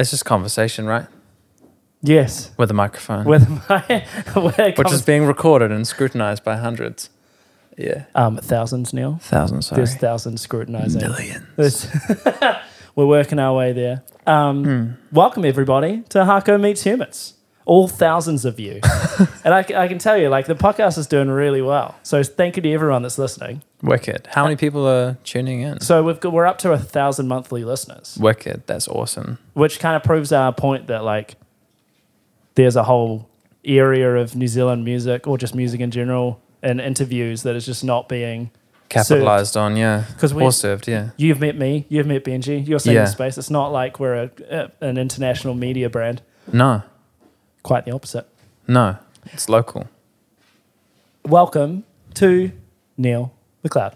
[0.00, 1.06] It's just conversation, right?
[2.02, 2.52] Yes.
[2.56, 7.10] With a microphone, With my with which is being recorded and scrutinized by hundreds.
[7.76, 9.18] Yeah, um thousands, Neil.
[9.22, 9.66] thousands.
[9.66, 11.00] Sorry, There's thousands scrutinizing.
[11.02, 11.44] millions.
[11.56, 11.86] There's-
[12.96, 14.02] We're working our way there.
[14.26, 15.14] Um, Hmm.
[15.14, 17.34] Welcome everybody to Harko Meets Humans.
[17.66, 18.80] All thousands of you,
[19.44, 21.94] and I can tell you, like the podcast is doing really well.
[22.02, 23.62] So thank you to everyone that's listening.
[23.82, 24.28] Wicked.
[24.32, 25.80] How many uh, people are tuning in?
[25.80, 28.66] So we've got, we're up to a thousand monthly listeners, Wicked.
[28.66, 29.38] That's awesome.
[29.54, 31.36] which kind of proves our point that like
[32.54, 33.28] there's a whole
[33.64, 37.84] area of New Zealand music or just music in general and interviews that is just
[37.84, 38.50] not being
[38.88, 40.04] Capitalized on, yeah.
[40.14, 41.10] Because we- or served, yeah.
[41.16, 41.86] You've met me.
[41.88, 42.66] You've met Benji.
[42.66, 43.02] You're seeing Yeah.
[43.04, 43.38] the space.
[43.38, 46.22] It's not like we're a, a, an international media brand.
[46.52, 46.82] No,
[47.62, 48.26] Quite the opposite.
[48.66, 48.96] no.
[49.26, 49.86] It's local.
[51.26, 52.52] Welcome to
[52.96, 53.32] Neil
[53.62, 53.94] McLeod.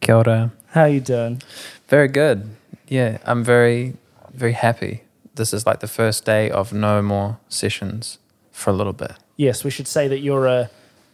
[0.00, 0.52] Kia ora.
[0.68, 1.40] How you doing?
[1.88, 2.50] Very good.
[2.86, 3.94] Yeah, I'm very,
[4.34, 5.00] very happy.
[5.34, 8.18] This is like the first day of no more sessions
[8.52, 9.12] for a little bit.
[9.38, 10.68] Yes, we should say that you're a,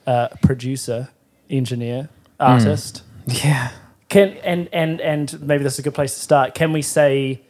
[0.06, 1.08] a producer,
[1.48, 2.08] engineer,
[2.40, 3.02] artist.
[3.26, 3.70] Yeah.
[4.08, 6.54] Can and and and maybe this is a good place to start.
[6.54, 7.40] Can we say,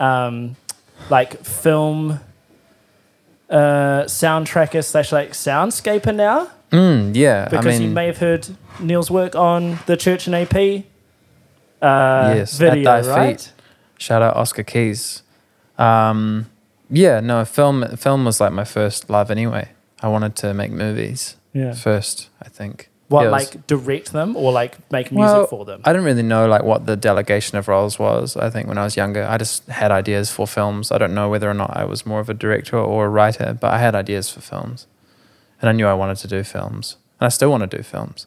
[0.00, 0.56] um,
[1.10, 2.18] like film,
[3.50, 6.48] uh, soundtracker slash like soundscaper now?
[6.70, 7.48] Mm, yeah.
[7.48, 8.46] Because I mean, you may have heard
[8.80, 10.84] Neil's work on the Church and AP
[11.80, 13.40] uh, Yes, At Thy right?
[13.40, 13.52] Feet.
[13.98, 15.22] shout out Oscar Keys.
[15.78, 16.46] Um,
[16.90, 19.70] yeah, no, film film was like my first love anyway.
[20.02, 21.72] I wanted to make movies Yeah.
[21.72, 22.87] first, I think.
[23.08, 25.80] What, was- like direct them or like make music Well, for them?
[25.84, 28.36] I didn't really know like what the delegation of roles was.
[28.36, 30.92] I think when I was younger, I just had ideas for films.
[30.92, 33.56] I don't know whether or not I was more of a director or a writer,
[33.58, 34.86] but I had ideas for films,
[35.60, 38.26] and I knew I wanted to do films, and I still want to do films.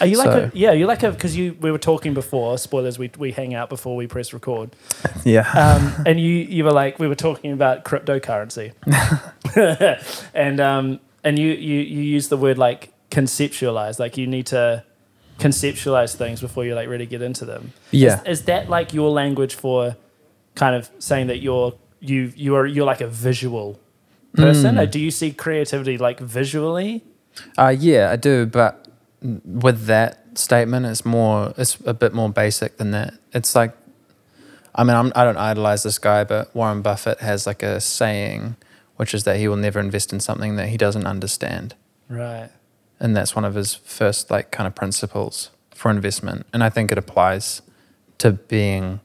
[0.00, 0.72] Are you like a yeah?
[0.72, 2.58] you're like a because you we were talking before.
[2.58, 2.98] Spoilers.
[2.98, 4.74] We we hang out before we press record.
[5.24, 8.72] Yeah, Um, and you you were like we were talking about cryptocurrency,
[10.34, 13.98] and um and you you you use the word like conceptualize.
[13.98, 14.84] Like you need to
[15.38, 17.72] conceptualize things before you like really get into them.
[17.90, 19.96] yeah, Is, is that like your language for
[20.54, 23.80] kind of saying that you're you you are you're like a visual
[24.34, 24.74] person?
[24.74, 24.82] Mm.
[24.82, 27.02] Or do you see creativity like visually?
[27.58, 28.46] uh, yeah, I do.
[28.46, 28.86] But
[29.44, 33.14] with that statement, it's more, it's a bit more basic than that.
[33.32, 33.74] It's like,
[34.74, 38.56] I mean, I'm, I don't idolize this guy, but Warren Buffett has like a saying,
[38.96, 41.74] which is that he will never invest in something that he doesn't understand.
[42.08, 42.50] Right.
[43.04, 46.46] And that's one of his first like kind of principles for investment.
[46.52, 47.62] And i think it applies
[48.18, 49.00] to being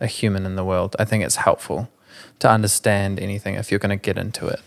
[0.00, 0.96] a human in the world.
[0.98, 1.90] I think it's helpful
[2.38, 4.60] to understand anything if you're going to get into it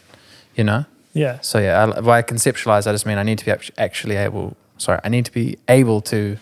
[0.56, 0.86] you know?
[1.14, 1.40] Yeah.
[1.42, 5.02] so yeah I, by conceptualize i just mean i need to be actually able sorry
[5.04, 6.38] i need to be able to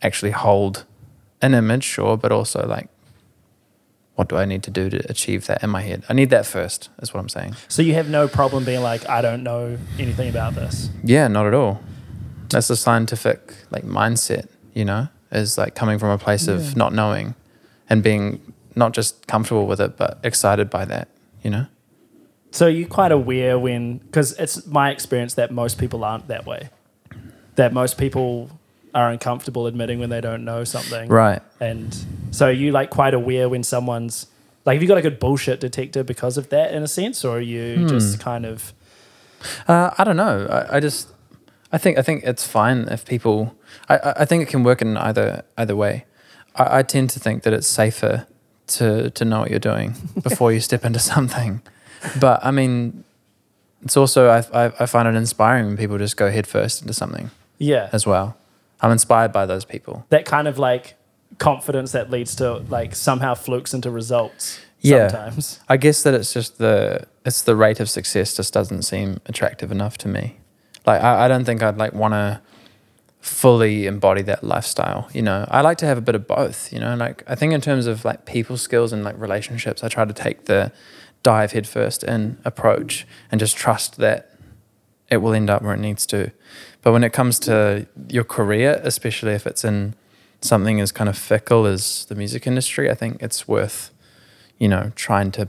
[0.00, 0.84] actually hold
[1.42, 2.88] an image sure but also like
[4.20, 6.44] what do i need to do to achieve that in my head i need that
[6.44, 9.78] first is what i'm saying So you have no problem being like, I don't know
[9.98, 10.90] anything about this.
[11.02, 11.80] Yeah, not at all.
[12.50, 16.56] That's the scientific like mindset, you know, is like coming from a place Yeah.
[16.56, 17.34] of not knowing
[17.88, 18.24] and being
[18.82, 21.08] not just comfortable with it, but excited by that,
[21.44, 21.64] you know?
[22.50, 26.68] So you're quite aware when, because it's my experience that most people aren't that way.
[27.54, 28.50] That most people
[28.94, 31.08] are uncomfortable admitting when they don't know something.
[31.08, 31.42] Right.
[31.60, 31.96] And
[32.30, 34.26] so you like quite aware when someone's
[34.64, 37.38] like, have you got a good bullshit detector because of that in a sense, or
[37.38, 37.88] are you Hmm.
[37.88, 38.72] just kind of
[39.66, 40.46] Uh, I don't know.
[40.50, 41.08] I, I just,
[41.72, 43.54] I think, I think it's fine if people,
[43.88, 46.04] I, I think it can work in either, either way.
[46.56, 48.26] I, I tend to think that it's safer
[48.66, 51.62] to, to know what you're doing before you step into something.
[52.20, 53.04] But I mean,
[53.82, 57.30] it's also, I, I, I find it inspiring when people just go headfirst into something.
[57.58, 58.36] yeah as well.
[58.82, 60.06] I'm inspired by those people.
[60.08, 60.94] that kind of like
[61.38, 64.60] confidence that leads to like somehow flukes into results.
[64.80, 65.08] Yeah.
[65.08, 65.60] Sometimes.
[65.68, 69.70] I guess that it's just the it's the rate of success just doesn't seem attractive
[69.70, 70.38] enough to me.
[70.86, 72.40] Like I, I don't think I'd like want to
[73.20, 75.08] fully embody that lifestyle.
[75.12, 76.72] You know, I like to have a bit of both.
[76.72, 79.88] You know, like I think in terms of like people skills and like relationships, I
[79.88, 80.72] try to take the
[81.22, 84.30] dive headfirst in approach and just trust that
[85.10, 86.32] it will end up where it needs to.
[86.82, 89.94] But when it comes to your career, especially if it's in
[90.40, 93.90] something as kind of fickle as the music industry, I think it's worth,
[94.58, 95.48] you know, trying to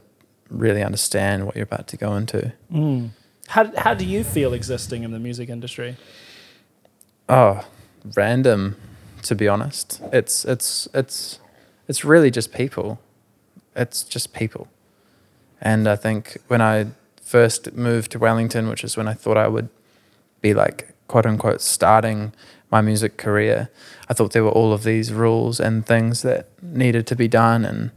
[0.50, 2.54] really understand what you're about to go into.
[2.72, 3.12] Mm.
[3.48, 5.98] How, how do you feel existing in the music industry?
[7.30, 7.66] Oh,
[8.16, 8.75] random,
[9.24, 10.01] to be honest.
[10.12, 11.39] It's it's it's
[11.88, 13.00] it's really just people.
[13.75, 14.68] It's just people.
[15.62, 16.88] And I think when I
[17.22, 19.69] first moved to Wellington, which is when I thought I would
[20.42, 22.34] be like quote unquote starting
[22.72, 23.69] my music career,
[24.08, 27.66] I thought there were all of these rules and things that needed to be done
[27.66, 27.92] and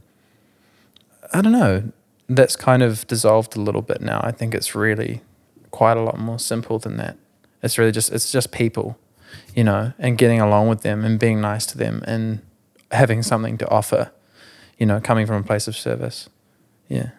[1.33, 1.91] I don't know.
[2.27, 4.19] that's kind of dissolved a little bit now.
[4.21, 5.21] I think it's really
[5.71, 7.15] quite a lot more simple than that.
[7.63, 8.97] It's really just it's just people,
[9.55, 12.41] you know, and getting along with them and being nice to them and
[12.91, 14.11] having something to offer,
[14.77, 16.29] you know, coming from a place of service.
[16.89, 17.11] Yeah.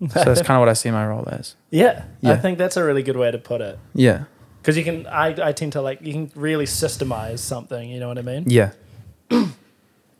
[0.00, 1.56] So that's kind of what I see my role as.
[1.70, 3.78] yeah, I think that's a really good way to put it.
[3.94, 4.24] Yeah.
[4.66, 8.08] Because you can, I, I tend to like, you can really systemize something, you know
[8.08, 8.42] what I mean?
[8.48, 8.72] Yeah.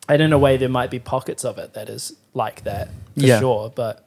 [0.09, 2.87] And in a way, there might be pockets of it that is like that,
[3.19, 3.41] for Yeah.
[3.41, 4.05] sure, but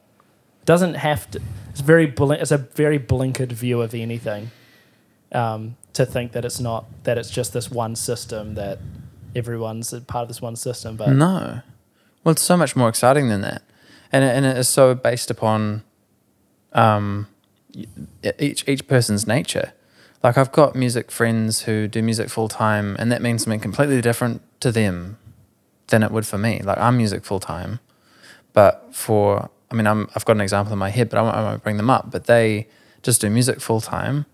[0.64, 1.42] doesn't have to.
[1.68, 4.50] It's very, bl- it's a very blinkered view of anything
[5.32, 8.78] um, to think that it's not, that it's just this one system that
[9.36, 10.96] everyone's a part of this one system.
[10.96, 11.60] But No.
[12.24, 13.60] Well, it's so much more exciting than that.
[14.10, 15.82] And it, and it is so based upon
[16.72, 17.26] um,
[18.38, 19.74] each, each person's nature.
[20.22, 24.00] Like, I've got music friends who do music full time, and that means something completely
[24.00, 25.16] different to them
[25.86, 26.60] than it would for me.
[26.62, 27.80] Like, I'm music full time,
[28.52, 31.36] but for, I mean, I'm, I've got an example in my head, but I won't,
[31.36, 32.10] I won't bring them up.
[32.10, 32.68] But they
[33.02, 34.26] just do music full time,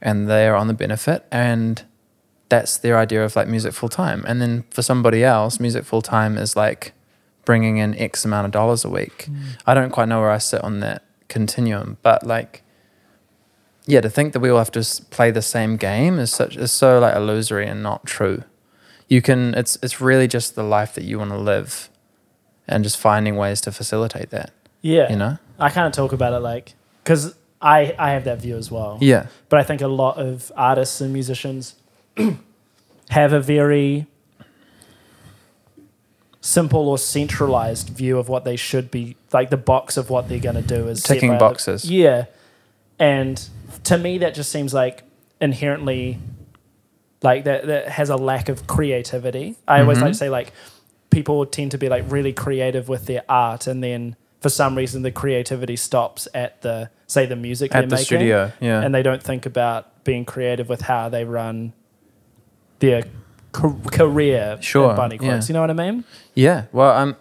[0.00, 1.82] and they're on the benefit, and
[2.48, 4.24] that's their idea of like music full time.
[4.28, 6.92] And then for somebody else, music full time is like
[7.44, 9.26] bringing in X amount of dollars a week.
[9.28, 9.58] Mm.
[9.66, 12.62] I don't quite know where I sit on that continuum, but like,
[13.86, 16.72] yeah, to think that we all have to play the same game is such is
[16.72, 18.44] so like illusory and not true.
[19.08, 21.90] You can it's it's really just the life that you want to live,
[22.68, 24.52] and just finding ways to facilitate that.
[24.80, 25.38] yeah, You know?
[25.58, 26.74] I kind of talk about it like,
[27.04, 28.98] because I, I have that view as well.
[29.00, 29.26] Yeah.
[29.48, 31.76] but I think a lot of artists and musicians
[33.10, 34.06] have a very
[36.40, 40.40] simple or centralized view of what they should be like the box of what they're
[40.40, 41.88] going to do is Ticking boxes.
[41.88, 42.24] yeah
[42.98, 43.48] and
[43.84, 45.02] to me that just seems like
[45.40, 46.18] inherently
[47.22, 50.02] like that that has a lack of creativity i always Mhm.
[50.02, 50.52] like to say like
[51.10, 55.02] people tend to be like really creative with their art and then for some reason
[55.02, 58.52] the creativity stops at the say the music they're At the making studio.
[58.60, 58.80] Yeah.
[58.82, 61.72] and they don't think about being creative with how they run
[62.80, 63.04] their
[63.52, 65.48] ca- career Sure, Bunny Quicks.
[65.48, 65.48] yeah.
[65.48, 66.04] You know what I mean?
[66.34, 67.16] Yeah, well, I'm.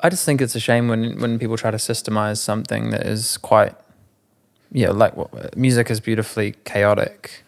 [0.00, 3.36] I just think it's a shame when when people try to systemize something that is
[3.38, 3.74] quite,
[4.72, 7.44] yeah, like what music is beautifully chaotic.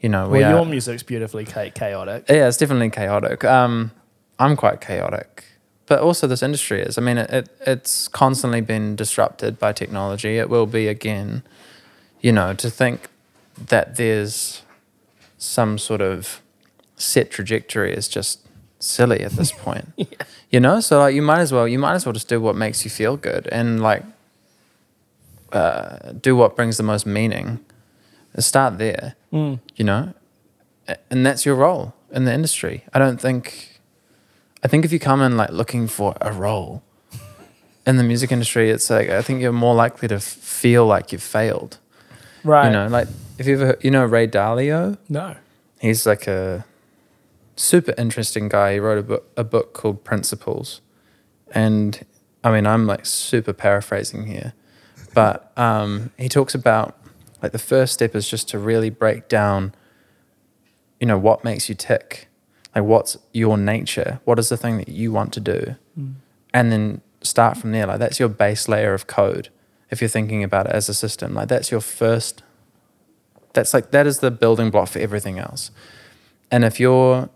[0.00, 2.24] You know, we well, are, your music's beautifully cha- chaotic.
[2.28, 3.44] yeah, it's definitely chaotic.
[3.44, 3.92] Um,
[4.38, 5.44] I'm quite chaotic,
[5.86, 6.98] but also this industry is.
[6.98, 10.38] I mean, it, it it's constantly been disrupted by technology.
[10.38, 11.42] It will be again.
[12.20, 13.08] You know, to think
[13.58, 14.62] that there's
[15.38, 16.40] some sort of
[16.96, 18.46] set trajectory is just
[18.78, 19.92] silly at this point.
[19.96, 20.06] yeah.
[20.50, 22.54] You know, so like you might as well you might as well just do what
[22.56, 24.04] makes you feel good and like
[25.52, 27.60] uh, do what brings the most meaning.
[28.38, 29.60] Start there Mm.
[29.76, 30.12] you know
[31.10, 33.80] and that's your role in the industry i don't think
[34.62, 36.82] i think if you come in like looking for a role
[37.86, 41.22] in the music industry it's like i think you're more likely to feel like you've
[41.22, 41.78] failed
[42.44, 42.66] Right.
[42.66, 43.08] you know like
[43.38, 45.36] if you ever you know ray dalio No.
[45.80, 46.64] he's like a
[47.56, 50.80] super interesting guy he wrote a book a book called principles
[51.52, 52.04] and
[52.44, 54.52] i mean i'm like super paraphrasing here
[55.14, 56.96] but um, he talks about
[57.42, 59.74] like the first step is just to really break down
[61.00, 62.28] you know what makes you tick.
[62.74, 64.20] Like what's your nature?
[64.24, 65.76] What is the thing that you want to do?
[65.98, 66.14] Mm.
[66.54, 67.86] and then start from there.
[67.86, 69.48] Like that's your base layer of code
[69.90, 71.34] if you're thinking about it as a system.
[71.34, 72.42] Like that's your first
[73.52, 75.70] that's like that is the building block for everything else.
[76.50, 77.28] And if you're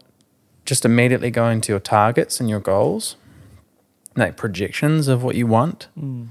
[0.64, 3.16] just immediately going to your targets and your goals
[4.16, 6.28] like projections of what you want Mm.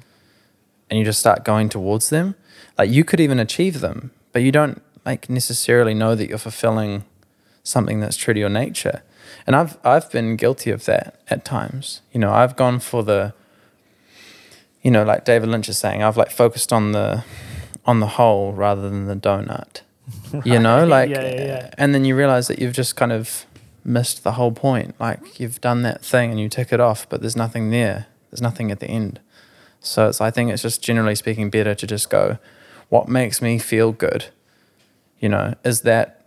[0.89, 2.36] And you just start going towards them
[2.77, 7.04] like you could even achieve them but you don't like necessarily know that you're fulfilling
[7.63, 9.01] something that's true to your nature.
[9.48, 12.01] And i've i've been guilty of that at times.
[12.12, 13.34] You know i've gone for the
[14.82, 17.24] you know like david lynch is saying i've like focused on the
[17.86, 19.82] on the hole rather than the donut.
[20.46, 21.70] You know like Yeah, yeah, yeah.
[21.77, 23.46] and then you realize that you've just kind of
[23.84, 24.96] missed the whole point.
[25.00, 28.08] Like you've done that thing and you tick it off but there's nothing there.
[28.30, 29.20] There's nothing at the end
[29.86, 32.38] so it's i think it's just generally speaking better to just go
[32.89, 34.25] what makes me feel good?
[35.20, 36.22] You know is that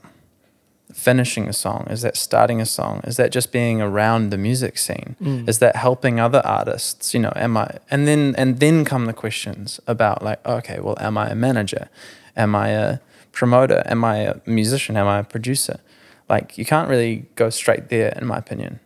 [0.92, 1.86] finishing a song?
[1.90, 3.00] Is that starting a song?
[3.04, 5.16] Is that just being around the music scene?
[5.22, 5.48] Mm.
[5.48, 7.14] is that helping other artists?
[7.14, 10.96] You know am i and then and then come the questions about like okay well
[11.00, 11.88] am i a manager?
[12.36, 12.98] Am i a
[13.32, 13.82] promoter?
[13.86, 14.96] Am i a musician?
[14.96, 15.80] Am i a producer?
[16.28, 18.80] Like you can't really go straight there in my opinion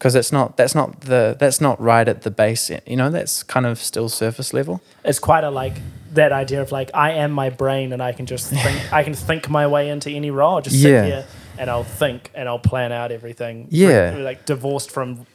[0.00, 3.42] because it's not that's not the that's not right at the base you know that's
[3.42, 5.74] kind of still surface level It's quite a like
[6.14, 9.14] that idea of like I am my brain and I can just think I can
[9.14, 10.56] think my way into any role.
[10.56, 11.04] I'll just sit Yeah.
[11.04, 11.24] here
[11.58, 13.68] and I'll think and I'll plan out everything.
[13.70, 14.16] Yeah.
[14.18, 15.26] Like divorced from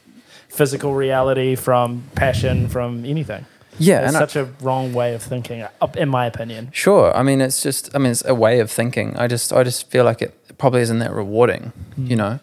[0.48, 3.46] physical reality, from passion, from anything.
[3.78, 5.62] Yeah, It's such a wrong way of thinking,
[5.96, 6.70] in my opinion.
[6.72, 7.14] Sure.
[7.14, 7.94] I mean, it's just.
[7.94, 9.14] I mean, it's a way of thinking.
[9.18, 9.52] I just.
[9.52, 11.72] I just feel like it probably isn't that rewarding.
[11.98, 12.08] Mm.
[12.10, 12.40] You know,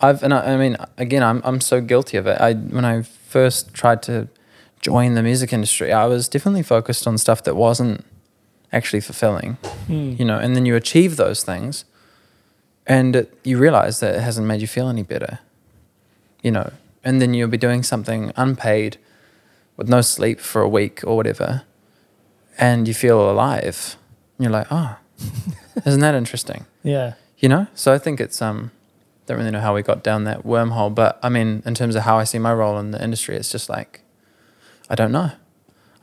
[0.00, 2.40] I've and I, I mean, again, I'm I'm so guilty of it.
[2.40, 4.28] I when I first tried to
[4.80, 8.04] join the music industry, I was definitely focused on stuff that wasn't
[8.72, 9.56] actually fulfilling.
[9.88, 10.18] Mm.
[10.18, 11.84] You know, and then you achieve those things,
[12.86, 15.38] and it, you realize that it hasn't made you feel any better.
[16.42, 16.72] You know,
[17.02, 18.98] and then you'll be doing something unpaid,
[19.76, 21.62] with no sleep for a week or whatever,
[22.58, 23.96] and you feel alive.
[24.36, 24.98] And you're like, oh,
[25.86, 26.66] isn't that interesting?
[26.82, 27.14] Yeah.
[27.38, 27.66] You know?
[27.74, 28.70] So I think it's um
[29.26, 32.02] don't really know how we got down that wormhole, but I mean, in terms of
[32.02, 34.02] how I see my role in the industry, it's just like
[34.88, 35.32] I don't know.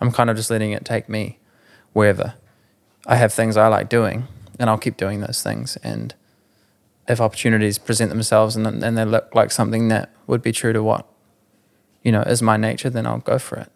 [0.02, 1.40] I'm kind of just letting it take me
[1.94, 2.34] wherever.
[3.08, 4.28] I have things I like doing,
[4.60, 5.78] and I'll keep doing those things.
[5.78, 6.14] And
[7.08, 10.84] if opportunities present themselves and and they look like something that would be true to
[10.84, 11.08] what
[12.04, 13.72] you know is my nature, then I'll go for it.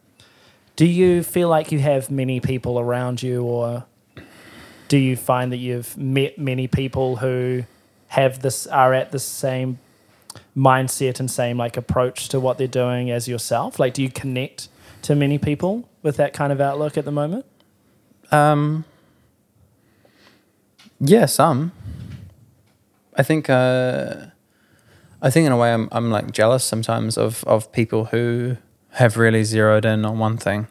[0.76, 3.86] Do you feel like you have many people around you, or
[4.90, 7.64] do you find that you've met many people who
[8.10, 9.80] have this are at the same
[10.56, 13.80] mindset and same like approach to what they're doing as yourself?
[13.80, 14.70] Like, do you connect
[15.04, 17.46] to many people with that kind of outlook at the moment?
[18.32, 18.86] Um,
[21.00, 21.72] yeah, some.
[23.16, 23.50] I think.
[23.50, 24.28] Uh,
[25.20, 28.58] I think in a way, I'm I'm like jealous sometimes of of people who
[28.92, 30.68] have really zeroed in on one thing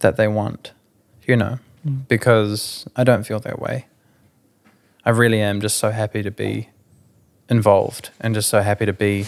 [0.00, 0.72] that they want,
[1.26, 2.08] you know, Mm.
[2.08, 3.86] because I don't feel that way.
[5.04, 6.68] I really am just so happy to be
[7.48, 9.26] involved and just so happy to be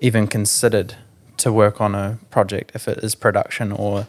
[0.00, 0.94] even considered
[1.38, 4.06] to work on a project if it is production or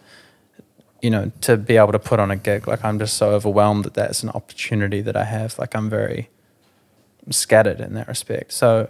[1.01, 2.67] you know to be able to put on a gig.
[2.67, 5.57] Like i'm just so overwhelmed that that's an opportunity that i have.
[5.57, 6.29] Like i'm very
[7.29, 8.53] scattered in that respect.
[8.53, 8.89] So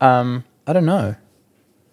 [0.00, 1.16] um i don't know.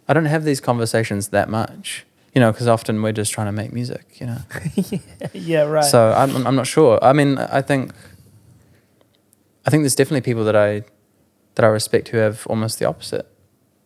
[0.07, 3.51] I don't have these conversations that much you know because often we're just trying to
[3.51, 4.39] make music you know?
[5.33, 5.83] Yeah, right.
[5.85, 6.99] so I'm, I'm not sure.
[7.03, 7.93] I mean, I think
[9.65, 10.83] I think there's definitely people that I
[11.55, 13.27] that I respect who have almost the opposite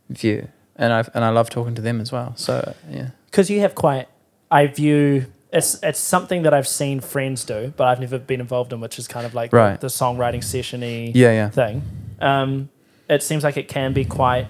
[0.10, 2.34] view, and I and I love talking to them as well.
[2.36, 4.08] So yeah, because you have quite
[4.50, 8.72] i view it's it's something that i've seen friends do but i've never been involved
[8.72, 9.78] in which is kind of like Right.
[9.82, 11.82] the, songwriting session-y yeah, yeah, thing.
[12.22, 12.70] Um,
[13.10, 14.48] it seems like it can be quite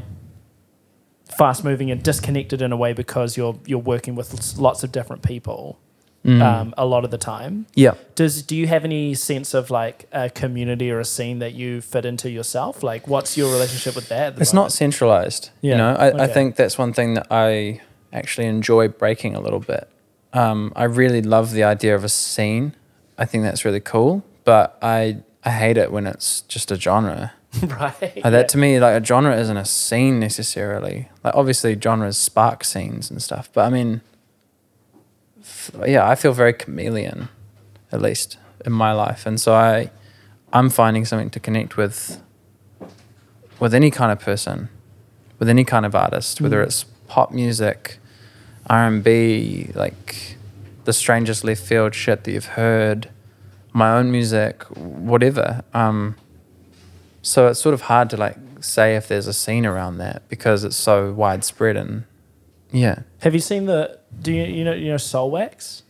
[1.38, 5.24] fast moving and disconnected in a way because you're you're working with lots of different
[5.24, 5.80] people
[6.26, 6.42] Mm.
[6.42, 7.94] um, a lot of the time yeah.
[8.16, 11.80] does do you have any sense of like a community or a scene that you
[11.80, 15.50] fit into yourself like what's your relationship with that It's not centralized.
[15.62, 17.82] Yeah, You know, I, I think that's one thing that I
[18.14, 19.90] actually enjoy breaking a little bit.
[20.34, 22.76] Um, I really love the idea of a scene.
[23.18, 27.34] I think that's really cool, but I I hate it when it's just a genre.
[27.64, 31.10] right Like that to me, like a genre isn't a scene necessarily.
[31.24, 34.02] Like obviously genres spark scenes and stuff, but I mean,
[35.86, 37.30] yeah, I feel very chameleon,
[37.92, 39.92] at least in my life, and so I,
[40.54, 42.22] I'm finding something to connect with.
[43.60, 44.70] With any kind of person,
[45.40, 46.68] with any kind of artist, whether Mm.
[46.68, 47.98] it's pop music,
[48.70, 50.38] R and B, like
[50.86, 53.10] the strangest left field shit that you've heard,
[53.74, 55.64] my own music, whatever.
[55.74, 56.18] Um,
[57.24, 60.64] so it's sort of hard to like say if there's a scene around that because
[60.64, 62.04] it's so widespread and
[62.72, 63.00] yeah.
[63.20, 65.82] have you seen the do you you know you know Soulwax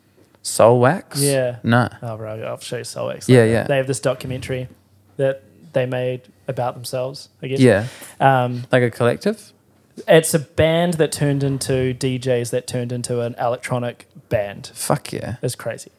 [0.47, 1.21] Soul wax?
[1.21, 1.57] Yeah.
[1.61, 1.89] No.
[2.01, 3.27] Oh, bro, I'll show you Soulwax.
[3.27, 3.63] Yeah, yeah.
[3.63, 4.69] They have this documentary
[5.17, 5.43] that
[5.73, 7.59] they made about themselves, I guess.
[7.59, 7.87] Yeah.
[8.21, 9.51] Um, Like a collective?
[10.07, 14.71] it's a band that turned into DJs that turned into an electronic band.
[14.73, 15.35] Fuck yeah.
[15.41, 15.91] It's crazy.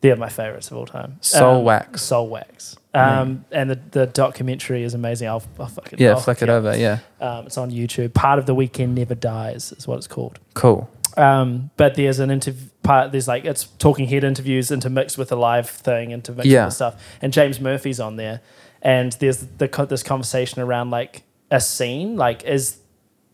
[0.00, 1.18] They're my favorites of all time.
[1.20, 2.02] Soul Um, Wax.
[2.02, 2.76] Soulwax.
[2.94, 5.28] Um, and the, the documentary is amazing.
[5.28, 6.76] I'll, I'll fucking Yeah, I'll flick it over.
[6.76, 6.98] Yeah.
[7.20, 8.14] Um, it's on YouTube.
[8.14, 10.38] Part of the weekend never dies is what it's called.
[10.54, 10.88] Cool.
[11.16, 13.10] Um, but there's an interview part.
[13.12, 16.66] There's like it's talking head interviews intermixed with a live thing, intermixed Yeah.
[16.66, 17.02] with stuff.
[17.20, 18.40] And James Murphy's on there,
[18.82, 22.16] and there's the this conversation around like a scene.
[22.16, 22.78] Like is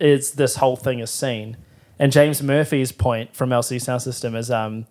[0.01, 1.59] is this whole thing a scene?
[1.99, 4.87] And James Murphy's point from LCD Soundsystem is um,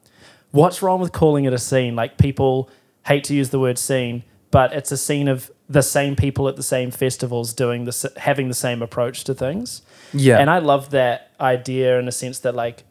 [0.54, 1.96] what's wrong with calling it a scene?
[1.96, 2.70] Like people
[3.06, 6.56] hate to use the word scene, but it's a scene of the same people at
[6.56, 9.82] the same festivals doing this, having the same approach to things.
[10.14, 10.38] Yeah.
[10.38, 12.84] And I love that idea in a sense that, like,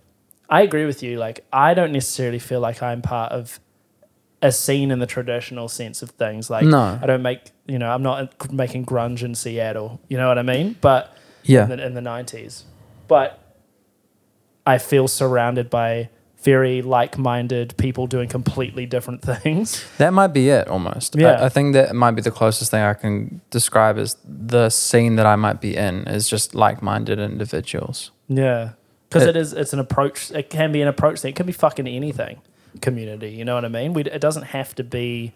[0.51, 1.19] I agree with you.
[1.19, 3.61] Like, I don't necessarily feel like I'm part of
[4.43, 6.51] a scene in the traditional sense of things.
[6.51, 6.99] Like, No.
[7.01, 10.01] I don't make, you know, I'm not making grunge in Seattle.
[10.09, 10.77] You know what I mean?
[10.81, 11.63] But yeah.
[11.63, 12.65] in, the, in the 90s.
[13.07, 13.39] But
[14.67, 16.11] I feel surrounded by
[16.43, 19.85] very like minded people doing completely different things.
[19.99, 21.15] That might be it almost.
[21.17, 21.33] Yeah.
[21.41, 25.17] I, I think that might be the closest thing I can describe as the scene
[25.17, 28.11] that I might be in is just like minded individuals.
[28.29, 28.71] Yeah.
[29.09, 31.47] because It- it is it's an approach it can be an approach thing it can
[31.47, 32.41] be fucking anything
[32.81, 35.33] community you know what i mean we, it doesn't have to be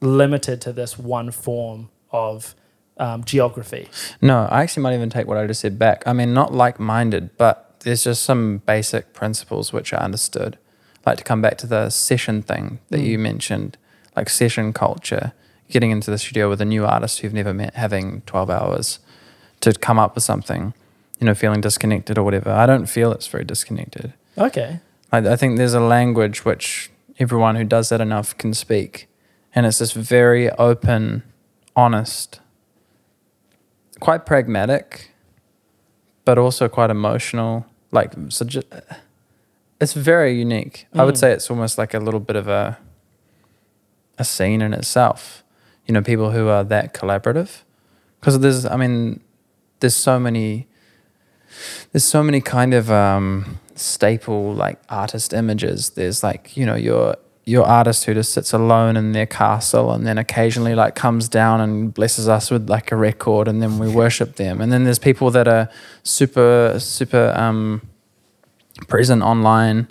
[0.00, 2.54] limited to this one form of
[2.98, 3.88] um, geography
[4.20, 6.02] No, I actually might even take what I just said back.
[6.06, 10.58] I mean, not like minded, but there's just some basic principles which are understood.
[11.06, 13.04] Like to come back to the session thing that Mm.
[13.06, 13.76] you mentioned,
[14.16, 15.32] like session culture,
[15.70, 18.98] getting into the studio with a new artist who've never met, having 12 hours
[19.60, 20.72] to come up with something,
[21.20, 22.50] you know, feeling disconnected or whatever.
[22.50, 24.12] I don't feel it's very disconnected.
[24.36, 24.80] okay
[25.12, 29.08] I, I think there's a language which everyone who does that enough can speak.
[29.54, 31.22] And it's this very open,
[31.74, 32.40] honest,
[34.00, 35.10] quite pragmatic,
[36.28, 37.64] but also quite emotional.
[37.90, 38.62] Like, so ju-
[39.80, 40.86] it's very unique.
[40.92, 41.20] I would Mm.
[41.20, 42.76] say it's almost like a little bit of a,
[44.18, 45.42] a scene in itself.
[45.86, 47.62] You know, people who are that collaborative.
[48.20, 49.20] Because there's, I mean,
[49.80, 50.66] there's so many
[51.92, 55.90] there's so many kind of um, staple like artist images.
[55.96, 57.16] There's like you know your
[57.48, 61.62] your artist who just sits alone in their castle and then occasionally like comes down
[61.62, 64.60] and blesses us with like a record and then we worship them.
[64.60, 65.70] And then there's people that are
[66.02, 67.80] super super um,
[68.86, 69.88] present online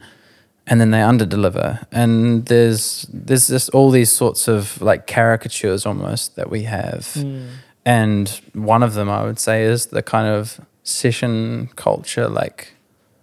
[0.68, 1.84] and then they underdeliver.
[1.92, 7.14] And there's there's just all these sorts of like caricatures almost that we have.
[7.16, 7.48] Mm.
[7.86, 12.74] And one of them, I would say, is the kind of session culture, like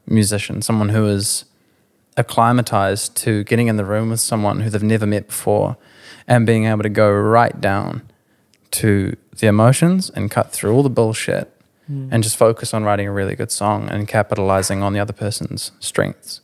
[0.07, 1.45] musician, someone who is
[2.17, 5.77] acclimatized to getting in the room with someone who they've never met before
[6.27, 8.03] and being able to go right down
[8.73, 11.51] to the emotions and cut through all the bullshit
[11.91, 12.09] Mm.
[12.11, 15.71] and just focus on writing a really good song and capitalizing on the other person's
[15.81, 16.41] strengths.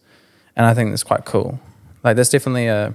[0.54, 1.58] And I think that's quite cool.
[2.04, 2.94] Like, there's definitely a,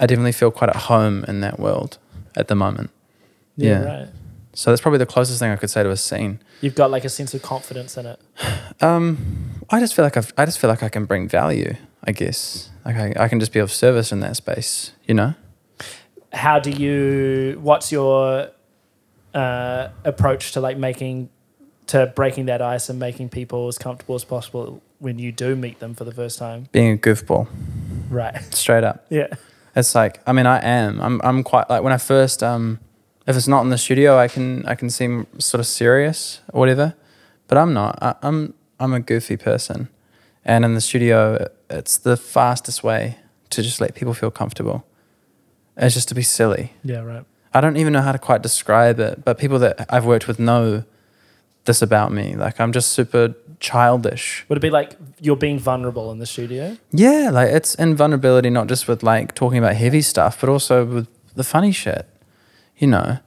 [0.00, 1.98] I definitely feel quite at home in that world
[2.36, 2.90] at the moment.
[3.56, 3.84] yeah, yeah.
[4.00, 4.08] right
[4.54, 6.40] So that's probably the closest thing I could say to a scene.
[6.60, 8.18] you've got like a sense of confidence in it
[8.80, 11.76] Um, I just feel like I've, I just feel like I can bring value.
[12.06, 14.92] I guess I, I can just be of service in that space.
[15.06, 15.34] You know.
[16.32, 18.48] how do you what's your
[19.34, 21.28] uh, approach to like making
[21.86, 25.80] to breaking that ice and making people as comfortable as possible when you do meet
[25.80, 27.46] them for the first time Being a goofball,
[28.08, 29.04] right straight up.
[29.10, 29.26] yeah
[29.76, 31.00] It's like I mean I am.
[31.00, 32.78] I'm I'm quite like when I first um
[33.26, 36.60] if it's not in the studio I can I can seem sort of serious or
[36.60, 36.94] whatever,
[37.48, 37.98] but I'm not.
[38.02, 39.88] I, I'm I'm a goofy person,
[40.44, 43.18] and in the studio it's the fastest way
[43.50, 44.84] to just let people feel comfortable.
[45.76, 46.72] It's just to be silly.
[46.82, 47.24] yeah right
[47.56, 50.40] I don't even know how to quite describe it, but people that I've worked with
[50.40, 50.82] know
[51.66, 52.34] this about me.
[52.34, 54.44] Like I'm just super childish.
[54.48, 58.50] would it be like you're being vulnerable in the studio Yeah, like it's in vulnerability,
[58.50, 62.06] not just with like talking about heavy stuff, but also with the funny shit,
[62.76, 63.18] you know.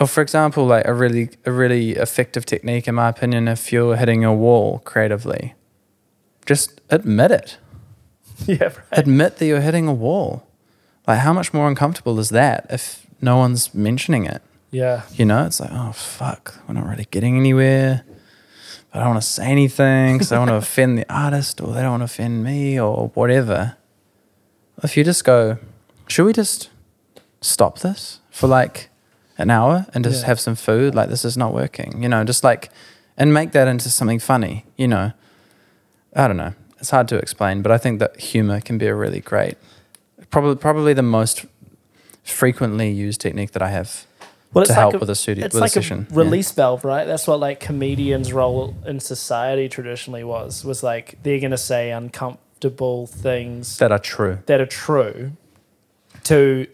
[0.00, 3.96] Or for example, like a really a really effective technique, in my opinion, if you're
[3.96, 5.54] hitting a wall creatively,
[6.46, 7.58] just admit it.
[8.46, 10.46] yeah right Admit that you're hitting a wall.
[11.06, 14.42] Like how much more uncomfortable is that if no one's mentioning it?
[14.70, 18.04] yeah You know, it's like, oh fuck, we're not really getting anywhere.
[18.92, 21.60] But I don't want to say anything because I don't want to offend the artist
[21.60, 23.76] or they don't want to offend me or whatever.
[24.82, 25.58] If you just go,
[26.08, 26.68] should we just
[27.40, 28.88] stop this for like
[29.38, 30.26] an hour and just Yeah.
[30.28, 30.94] have some food?
[30.94, 32.70] Like this is not working, you know, just like,
[33.16, 35.12] and make that into something funny, you know.
[36.14, 36.54] I don't know.
[36.78, 39.56] It's hard to explain, but I think that humor can be a really great,
[40.30, 41.46] probably probably the most
[42.24, 44.06] frequently used technique that I have
[44.52, 46.06] well to help like a, with a studio it's with like a session.
[46.10, 51.18] a release valve right that's what like comedians role in society traditionally was was like
[51.22, 54.38] they're gonna say uncomfortable things that are true.
[54.46, 55.32] that are true
[56.24, 56.66] to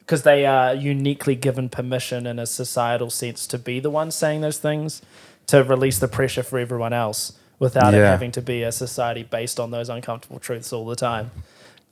[0.00, 4.40] because they are uniquely given permission in a societal sense to be the ones saying
[4.42, 5.00] those things
[5.46, 7.32] to release the pressure for everyone else
[7.64, 11.30] without it having to be a society based on those uncomfortable truths all the time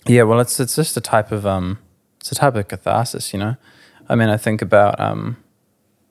[0.06, 1.78] Yeah, well, it's it's just a type of um,
[2.20, 3.56] it's a type of catharsis, you know.
[4.08, 5.36] I mean, I think about um,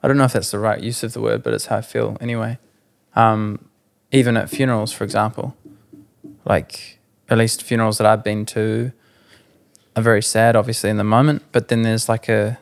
[0.02, 1.82] I don't know if that's the right use of the word, but it's how I
[1.82, 2.58] feel anyway.
[3.15, 3.67] Um,
[4.12, 5.56] even at funerals, for example,
[6.45, 8.91] like at least funerals that I've been to
[9.95, 11.43] are very sad, obviously in the moment.
[11.52, 12.60] But then there's like a,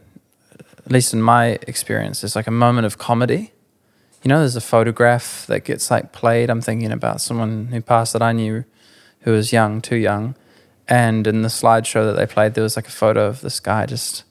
[0.85, 3.51] at least in my experience, there's like a moment of comedy.
[4.23, 6.49] You know, there's a photograph that gets like played.
[6.49, 8.65] I'm thinking about someone who passed that I knew,
[9.21, 10.35] who was young, too young,
[10.87, 13.85] and in the slideshow that they played, there was like a photo of this guy
[13.85, 14.23] just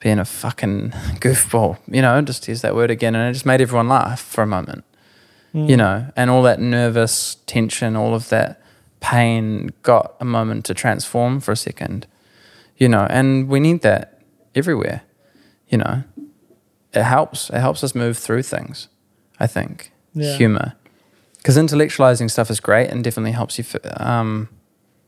[0.00, 0.90] being a fucking
[1.20, 3.14] goofball, you know, just use that word again.
[3.14, 4.84] And it just made everyone laugh for a moment,
[5.52, 5.66] hmm.
[5.66, 8.60] you know, and all that nervous tension, all of that
[9.00, 12.06] pain got a moment to transform for a second,
[12.76, 14.22] you know, and we need that
[14.54, 15.02] everywhere,
[15.68, 16.02] you know.
[16.92, 17.50] It helps.
[17.50, 18.88] It helps us move through things,
[19.40, 19.90] I think.
[20.14, 20.36] Yeah.
[20.36, 20.74] Humor.
[21.38, 23.64] because intellectualizing stuff is great and definitely helps you.
[23.96, 24.48] Um,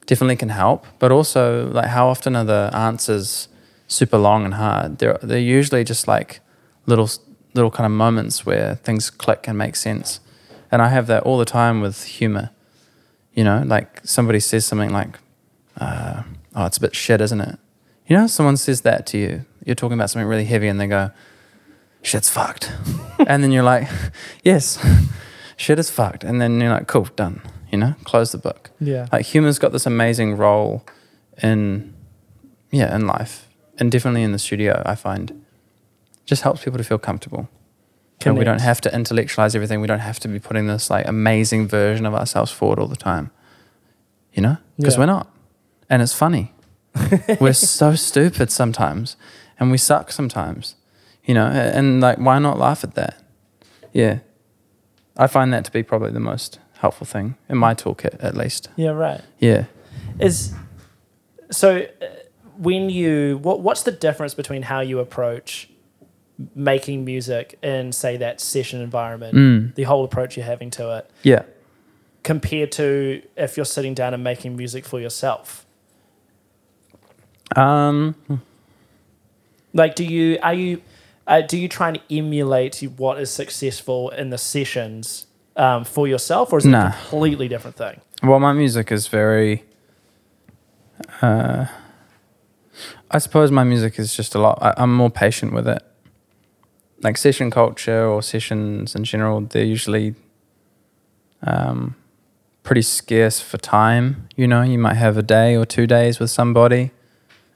[0.06, 3.48] definitely can help, but also like how often are the answers
[3.88, 4.98] super long and hard?
[4.98, 6.40] They're they're usually just like
[6.86, 7.08] little
[7.54, 10.20] little kind of moments where things click and make sense,
[10.70, 12.50] and I have that all the time with humor.
[13.34, 15.18] You know, like somebody says something like,
[15.80, 16.22] uh,
[16.54, 17.58] "Oh, it's a bit shit, isn't it?"
[18.06, 19.44] You know, someone says that to you.
[19.64, 21.10] You're talking about something really heavy, and they go,
[22.02, 22.72] "Shit's fucked,"
[23.26, 23.88] and then you're like,
[24.44, 24.78] "Yes,
[25.56, 28.70] shit is fucked," and then you're like, "Cool, done." You know, close the book.
[28.80, 29.08] Yeah.
[29.12, 30.84] Like humor's got this amazing role
[31.42, 31.94] in,
[32.70, 34.82] yeah, in life, and definitely in the studio.
[34.84, 35.44] I find,
[36.26, 37.48] just helps people to feel comfortable.
[38.24, 39.80] And we don't have to intellectualize everything.
[39.80, 42.94] We don't have to be putting this like amazing version of ourselves forward all the
[42.94, 43.30] time.
[44.32, 45.00] You know, because Yeah.
[45.00, 45.30] we're not,
[45.90, 46.52] and it's funny.
[47.40, 49.16] we're so stupid sometimes,
[49.58, 50.76] and we suck sometimes.
[51.24, 53.22] You know, and like, why not laugh at that?
[53.92, 54.18] Yeah,
[55.16, 58.68] I find that to be probably the most helpful thing in my toolkit, at least.
[58.76, 59.20] Yeah, right.
[59.38, 59.66] Yeah.
[60.18, 60.52] Is
[61.50, 62.06] so uh,
[62.56, 65.68] when you what what's the difference between how you approach
[66.56, 69.74] making music in say that session environment, Mm.
[69.76, 71.42] the whole approach you're having to it, Yeah.
[72.24, 75.64] compared to if you're sitting down and making music for yourself?
[77.54, 78.16] Um.
[79.74, 80.80] Like, do you are you
[81.26, 86.52] uh, do you try and emulate what is successful in the sessions um, for yourself,
[86.52, 86.88] or is it Nah.
[86.88, 88.00] a completely different thing?
[88.22, 89.64] Well, my music is very.
[91.20, 91.66] Uh,
[93.10, 94.58] I suppose my music is just a lot.
[94.62, 95.82] I, I'm more patient with it.
[97.02, 100.14] Like session culture or sessions in general, they're usually
[101.42, 101.96] um,
[102.62, 104.28] pretty scarce for time.
[104.36, 106.92] You know, you might have a day or two days with somebody,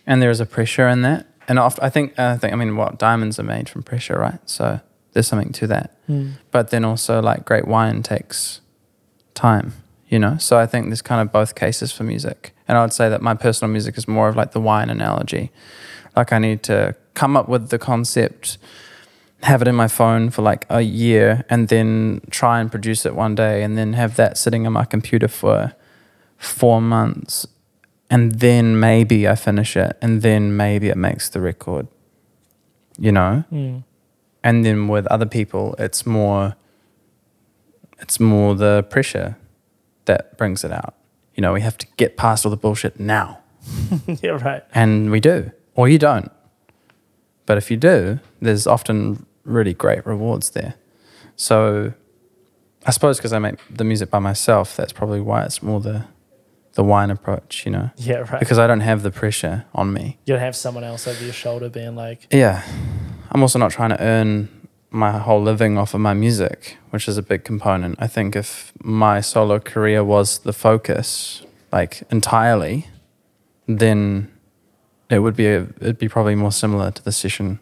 [0.06, 1.26] and there is a pressure in that.
[1.48, 4.40] And I think, uh, I think, I mean, what diamonds are made from pressure, right?
[4.46, 4.80] So
[5.12, 5.96] there's something to that.
[6.06, 6.30] Hmm.
[6.50, 8.60] But then also like great wine takes
[9.34, 9.74] time
[10.08, 10.36] you know?
[10.38, 12.54] So i think there's kind of both cases for music.
[12.68, 15.50] And i would say that my personal music is more of like the wine analogy.
[16.14, 18.58] Like i need to come up with the concept
[19.42, 23.14] have it in my phone for like a year and then try and produce it
[23.14, 25.74] one day and then have that sitting on my computer for
[26.38, 27.46] four months
[28.10, 31.86] and then maybe i finish it and then maybe it makes the record
[32.98, 33.44] you know?
[33.52, 33.84] Mm.
[34.42, 36.54] and then with other people it's more
[37.98, 39.36] it's more the pressure
[40.04, 40.94] that brings it out.
[41.34, 43.40] You know we have to get past all the bullshit now.
[44.22, 44.62] Yeah, right.
[44.74, 46.30] and we do or you don't.
[47.46, 50.74] But if you do there's often really great rewards there.
[51.36, 51.92] So
[52.86, 56.04] i suppose because i make the music by myself that's probably why it's more the
[56.76, 58.38] the wine approach you know Yeah, right.
[58.38, 61.32] because i don't have the pressure on me you don't have someone else over your
[61.44, 62.62] shoulder being like, Yeah.
[63.32, 64.48] I'm also not trying to earn
[64.90, 67.96] my whole living off of my music, which is a big component.
[67.98, 72.86] I think if my solo career was the focus, like entirely,
[73.66, 74.30] then
[75.10, 77.58] it would be a, it'd be probably more similar to the session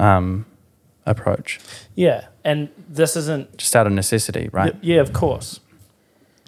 [0.00, 0.44] um,
[1.06, 1.60] approach,
[1.94, 2.26] yeah.
[2.44, 4.74] And this isn't just out of necessity, right?
[4.82, 5.60] Yeah, of course.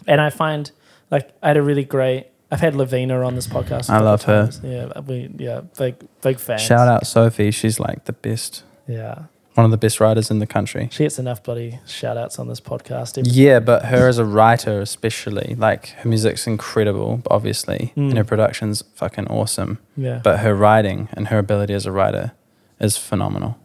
[0.06, 0.70] And I find
[1.10, 2.26] like I had a really great.
[2.52, 3.90] I've had Lavina on this podcast.
[3.90, 4.50] I love her.
[4.64, 6.58] Yeah, we yeah big big fan.
[6.58, 10.46] Shout out Sophie, she's like the best, Yeah, one of the best writers in the
[10.48, 10.88] country.
[10.90, 13.18] she gets enough bloody shout outs on this podcast.
[13.18, 18.08] every- Yeah, but her as a writer, especially, like her music's incredible, obviously, Mm.
[18.10, 19.78] and her production's fucking awesome.
[19.96, 20.20] yeah.
[20.24, 22.32] But her writing and her ability as a writer
[22.80, 23.58] is phenomenal.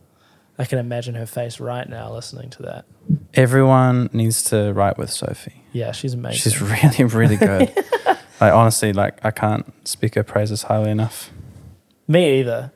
[0.59, 2.85] I can imagine her face right now listening to that.
[3.33, 5.63] Everyone needs to write with Sophie.
[5.75, 6.39] Yeah, she's amazing.
[6.39, 7.69] She's really, really good.
[8.39, 11.31] like honestly, like I can't speak her praises highly enough.
[12.07, 12.71] Me either.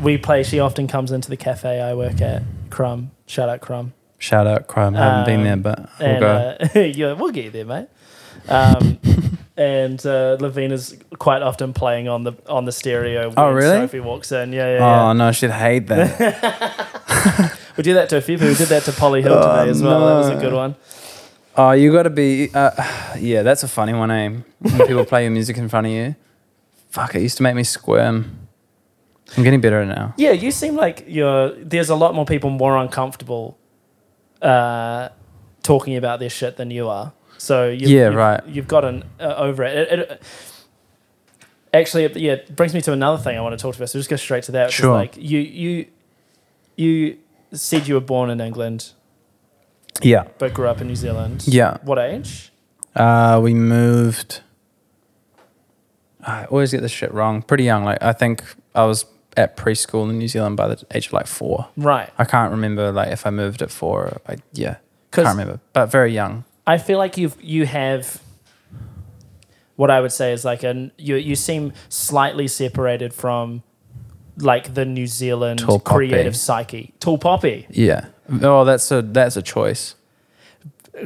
[0.00, 0.42] We play.
[0.42, 2.42] She often comes into the cafe I work at.
[2.70, 3.10] Crumb.
[3.26, 3.92] Shout out Crumb.
[4.16, 4.96] Shout out Crime.
[4.96, 6.56] I haven't been there, Um, but we'll and go.
[6.74, 7.88] uh, yeah, we'll get you there, mate.
[8.48, 8.98] Um,
[9.58, 13.28] and uh, Lavina's quite often playing on the on the stereo.
[13.28, 13.80] When Oh, really?
[13.80, 14.52] Sophie walks in.
[14.54, 15.02] Yeah, yeah, yeah.
[15.02, 17.56] Oh no, she'd hate that.
[17.76, 18.48] We did that to a few people.
[18.48, 20.06] We did that to Polly Hill Oh, today as well.
[20.06, 20.74] That was a good one.
[21.60, 22.50] Oh, you got to be.
[22.54, 22.70] Uh,
[23.18, 24.28] yeah, that's a funny one, eh?
[24.58, 26.14] When people play your music in front of you.
[26.90, 28.48] Fuck, it used to make me squirm.
[29.36, 30.14] I'm getting better now.
[30.16, 31.50] Yeah, you seem like you're.
[31.54, 33.56] There's a lot more people more uncomfortable
[34.42, 35.10] uh,
[35.62, 37.12] talking about this shit than you are.
[37.38, 38.46] So you've, Yeah, you've, right.
[38.46, 39.76] You've gotten uh, over it.
[39.92, 40.22] It, it.
[41.72, 43.88] Actually, it- yeah, it brings me to another thing I want to talk about.
[43.88, 44.72] So just go straight to that.
[44.72, 44.92] Sure.
[44.92, 45.86] Like you, you,
[46.76, 47.18] you
[47.52, 48.92] said you were born in England
[50.02, 50.24] Yeah.
[50.38, 51.44] but grew up in New Zealand.
[51.46, 51.78] Yeah.
[51.82, 52.52] What age?
[52.94, 54.40] Uh, we moved.
[56.24, 57.42] I always get this shit wrong.
[57.42, 57.84] Pretty young.
[57.84, 58.42] Like I think
[58.74, 61.68] I was at preschool in New Zealand by the age of like four.
[61.76, 62.10] Right.
[62.18, 64.06] I can't remember like if I moved at four.
[64.06, 64.76] Or, I, yeah,
[65.12, 65.60] can't remember.
[65.72, 66.44] But very young.
[66.66, 68.22] I feel like you've you have
[69.76, 73.62] what I would say is like an you you seem slightly separated from
[74.36, 76.08] like the New Zealand Tall poppy.
[76.08, 76.94] creative psyche.
[77.00, 77.66] Tall poppy.
[77.70, 78.06] Yeah.
[78.42, 79.94] Oh, that's a that's a choice.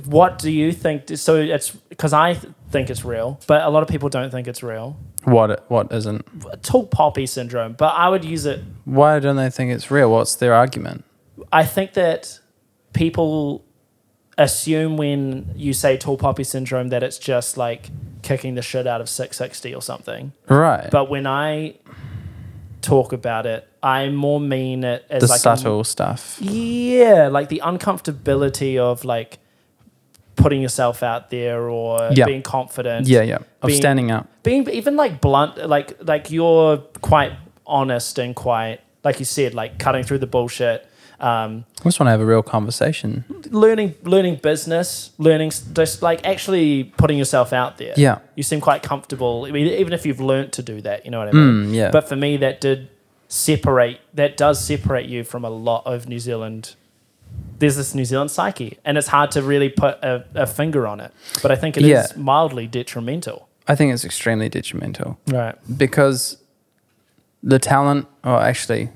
[0.05, 1.17] What do you think?
[1.17, 2.35] So it's because I
[2.71, 4.97] think it's real, but a lot of people don't think it's real.
[5.25, 6.63] What what isn't?
[6.63, 8.63] Tall poppy syndrome, but I would use it.
[8.85, 10.11] Why don't they think it's real?
[10.11, 11.05] What's their argument?
[11.53, 12.41] I think that
[12.93, 13.65] people
[14.37, 17.91] assume when you say tall poppy syndrome that it's just like
[18.23, 20.33] kicking the shit out of Six60 or something.
[20.49, 20.91] Right.
[20.91, 21.77] But when I
[22.81, 26.39] talk about it, I more mean it as the like a- subtle stuff.
[26.41, 29.39] yeah, like the uncomfortability of like
[30.37, 32.25] putting yourself out there or Yeah.
[32.25, 33.07] being confident.
[33.07, 33.37] Yeah, yeah.
[33.63, 34.27] Of being- standing up.
[34.43, 37.33] Being even like blunt, like like you're quite
[37.67, 40.87] honest and quite like you said, like cutting through the bullshit.
[41.21, 43.25] Um, I just want to have a real conversation.
[43.51, 47.95] learning learning business, learning just like actually putting yourself out there.
[47.97, 48.19] Yeah.
[48.35, 51.05] You seem quite comfortable, I mean, even if you've learnt to do that.
[51.05, 51.67] You know what I mean?
[51.69, 51.91] Mm, yeah.
[51.91, 52.89] But for me, that did
[53.35, 54.01] separate.
[54.15, 56.75] That does separate you from a lot of New Zealand.
[57.59, 61.01] There's this New Zealand psyche, and it's hard to really put a, a finger on
[61.01, 61.13] it.
[61.43, 62.07] But I think it is Yeah.
[62.17, 63.49] mildly detrimental.
[63.67, 65.57] I think it's extremely detrimental Right.
[65.77, 66.37] because
[67.43, 68.91] the talent, or actually,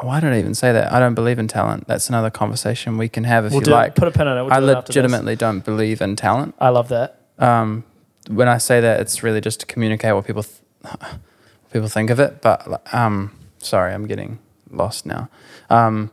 [0.00, 0.92] why did I even say that?
[0.92, 1.86] I don't believe in talent.
[1.88, 3.94] That's another conversation we can have if We'll you like.
[3.94, 4.42] put a pin on it.
[4.42, 6.54] We'll I do legitimately don't believe in talent.
[6.60, 7.20] I love that.
[7.38, 7.84] Um,
[8.28, 12.10] when I say that, it's really just to communicate what people th- what people think
[12.10, 12.40] of it.
[12.42, 13.32] But um,
[13.64, 14.38] sorry, I'm getting
[14.70, 15.28] lost now.
[15.70, 16.10] Um,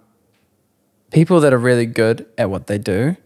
[1.11, 3.17] people that are really good at what they do,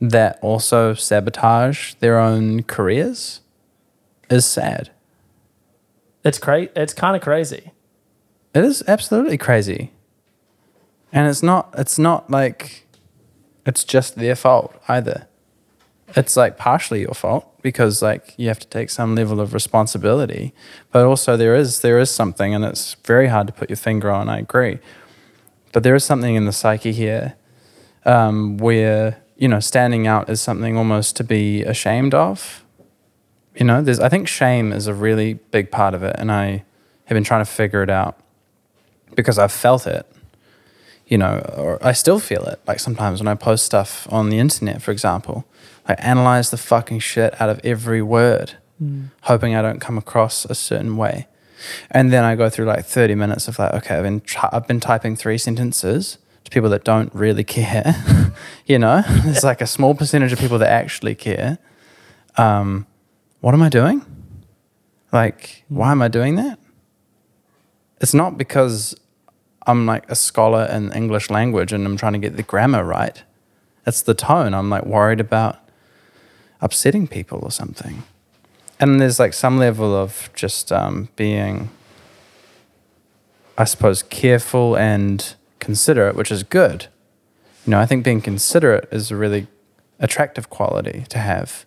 [0.00, 3.40] that also sabotage their own careers,
[4.28, 4.90] is sad.
[6.24, 7.72] It's cra- It's kind of crazy.
[8.54, 9.92] It is absolutely crazy.
[11.12, 12.86] And it's not it's not like
[13.66, 15.26] it's just their fault either.
[16.16, 20.52] It's like partially your fault because like you have to take some level of responsibility.
[20.90, 24.10] But also there is there is something and it's very hard to put your finger
[24.10, 24.78] on, I agree.
[25.72, 27.34] But there is something in the psyche here
[28.04, 32.64] um, where, you know, standing out is something almost to be ashamed of.
[33.54, 36.64] You know, there's I think shame is a really big part of it and I
[37.06, 38.18] have been trying to figure it out
[39.14, 40.06] because I've felt it,
[41.12, 42.58] you know, or I still feel it.
[42.66, 45.44] Like sometimes when I post stuff on the internet, for example,
[45.86, 48.54] I analyze the fucking shit out of every word,
[49.24, 51.28] hoping I don't come across a certain way.
[51.90, 54.66] And then I go through like 30 minutes of like, okay, I've been, try- I've
[54.66, 57.94] been typing three sentences to people that don't really care.
[58.66, 61.58] you know, there's like a small percentage of people that actually care.
[62.38, 62.86] Um,
[63.40, 64.00] what am I doing?
[65.12, 66.58] Like, why am I doing that?
[68.00, 68.96] It's not because
[69.66, 73.22] I'm like a scholar in English language and I'm trying to get the grammar right.
[73.86, 74.54] It's the tone.
[74.54, 75.58] I'm like worried about
[76.60, 78.02] upsetting people or something.
[78.80, 81.70] And there's like some level of just um, being,
[83.56, 86.88] I suppose, careful and considerate, which is good.
[87.64, 89.46] You know, I think being considerate is a really
[90.00, 91.64] attractive quality to have.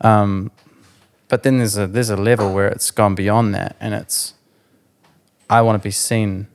[0.00, 0.50] Um,
[1.28, 4.34] but then there's a there's a level where it's gone beyond that, and it's
[5.48, 6.48] I want to be seen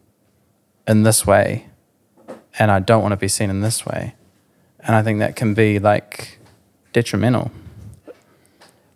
[0.88, 1.68] in this way,
[2.60, 4.16] and I don't want to be seen in this way,
[4.80, 6.40] and I think that can be like
[6.94, 7.52] detrimental.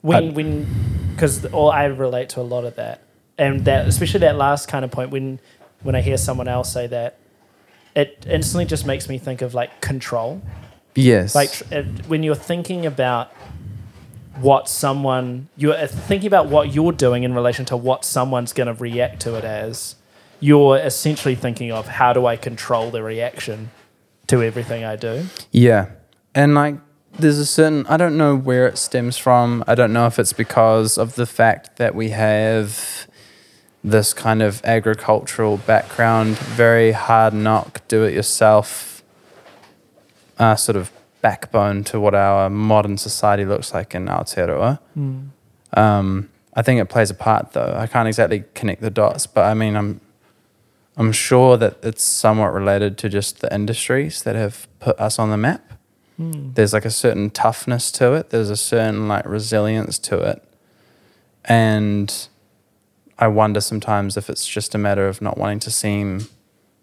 [0.01, 0.67] when I'd- when
[1.15, 3.01] because all I relate to a lot of that,
[3.37, 5.39] and that especially that last kind of point when
[5.81, 7.17] when I hear someone else say that,
[7.95, 10.41] it instantly just makes me think of like control.
[10.95, 13.31] Yes, Like tr- it, when you're thinking about
[14.41, 18.67] what someone you're uh, thinking about what you're doing in relation to what someone's going
[18.67, 19.95] to react to it as,
[20.39, 23.71] you're essentially thinking of how do I control the reaction
[24.27, 25.25] to everything I do.
[25.51, 25.89] Yeah.
[26.35, 26.75] And like
[27.17, 29.63] there's a certain I don't know where it stems from.
[29.67, 33.07] I don't know if it's because of the fact that we have
[33.83, 39.03] this kind of agricultural background, very hard knock, do it yourself
[40.37, 44.79] uh, sort of backbone to what our modern society looks like in Aotearoa.
[45.73, 47.75] Um, I think it plays a part though.
[47.77, 50.01] I can't exactly connect the dots, but I mean I'm
[50.97, 55.29] I'm sure that it's somewhat related to just the industries that have put us on
[55.29, 55.73] the map.
[56.17, 56.53] Hmm.
[56.53, 58.31] There's like a certain toughness to it.
[58.31, 60.43] There's a certain like resilience to it.
[61.45, 62.27] And
[63.19, 66.27] I wonder sometimes if it's just a matter of not wanting to seem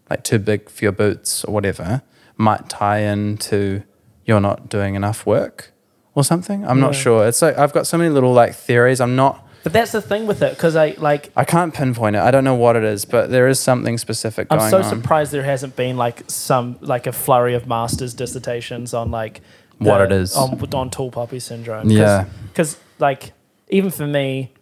[0.08, 2.02] like too big for your boots or whatever,
[2.36, 3.82] might tie into
[4.24, 5.72] you're not doing enough work
[6.14, 6.64] or something.
[6.66, 7.26] I'm not sure.
[7.26, 9.00] It's like I've got so many little like theories.
[9.00, 12.18] I'm not But that's the thing with it because I like I can't pinpoint it.
[12.20, 14.84] I don't know what it is, but there is something specific going I'm so on.
[14.84, 19.40] surprised there hasn't been like some like a flurry of master's dissertations on like
[19.78, 20.36] what it is.
[20.36, 21.90] on, on tall poppy syndrome.
[21.90, 22.26] Yeah.
[22.48, 23.32] because like
[23.68, 24.52] even for me,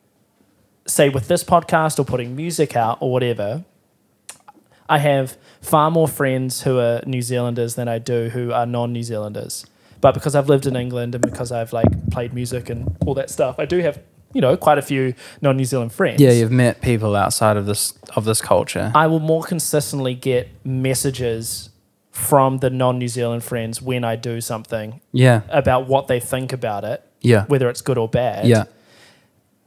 [0.87, 3.65] say with this podcast or putting music out or whatever,
[4.89, 9.03] I have far more friends who are New Zealanders than I do who are non-New
[9.03, 9.67] Zealanders.
[10.01, 13.31] But because I've lived in England and because I've like played music and all that
[13.31, 14.01] stuff, I do have
[14.33, 16.21] you know quite a few non-New Zealand friends.
[16.21, 18.91] yeah, you've met people outside of this of this culture.
[18.95, 21.71] I will more consistently get messages
[22.11, 26.85] from the non-New Zealand friends when I do something yeah, about what they think about
[26.85, 28.47] it, yeah, whether it's good or bad.
[28.47, 28.65] yeah,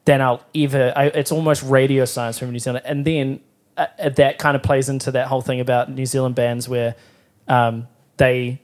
[0.05, 0.93] Then I'll ever.
[0.95, 3.39] I, it's almost radio science from New Zealand, and then
[3.77, 6.95] uh, uh, that kind of plays into that whole thing about New Zealand bands where
[7.47, 8.61] um, they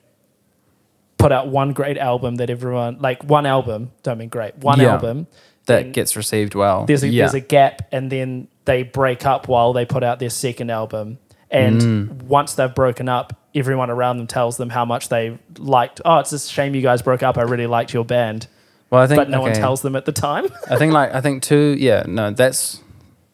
[1.17, 3.91] put out one great album that everyone like one album.
[4.03, 4.57] Don't mean great.
[4.57, 4.93] One Yeah.
[4.93, 5.27] album.
[5.65, 6.85] That gets received well.
[6.85, 7.23] there's a yeah.
[7.23, 11.17] there's a gap, and then they break up while they put out their second album.
[11.49, 12.21] And Mm.
[12.23, 15.99] once they've broken up, everyone around them tells them how much they liked.
[16.05, 17.37] Oh, it's a shame you guys broke up.
[17.37, 18.47] I really liked your band,
[18.89, 20.45] well, I think, but no one tells them at the time.
[20.69, 21.75] I think like I think too.
[21.77, 22.81] Yeah, no, that's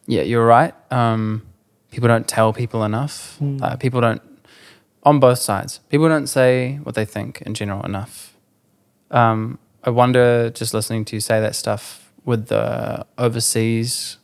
[0.06, 0.74] yeah, you're right.
[0.90, 1.42] Um,
[1.92, 3.36] people don't tell people enough.
[3.38, 3.62] Hmm.
[3.62, 4.20] Uh, people don't
[5.04, 5.78] on both sides.
[5.88, 8.34] People don't say what they think in general enough.
[9.10, 14.18] Um, I wonder, just listening to you say that stuff with the overseas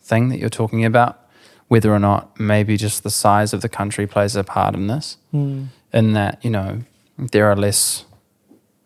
[0.00, 1.18] thing that you're talking about,
[1.66, 5.16] whether or not maybe just the size of the country plays a part in this.
[5.32, 5.64] Hmm.
[5.92, 6.82] In that you know
[7.18, 8.04] there are less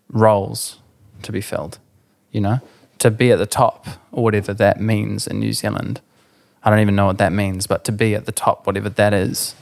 [0.08, 0.78] roles
[1.22, 1.78] to be filled.
[2.32, 2.60] You know,
[3.00, 6.00] to be at the top or whatever that means in New Zealand.
[6.62, 9.12] I don't even know what that means, but to be at the top, whatever that
[9.12, 9.54] is,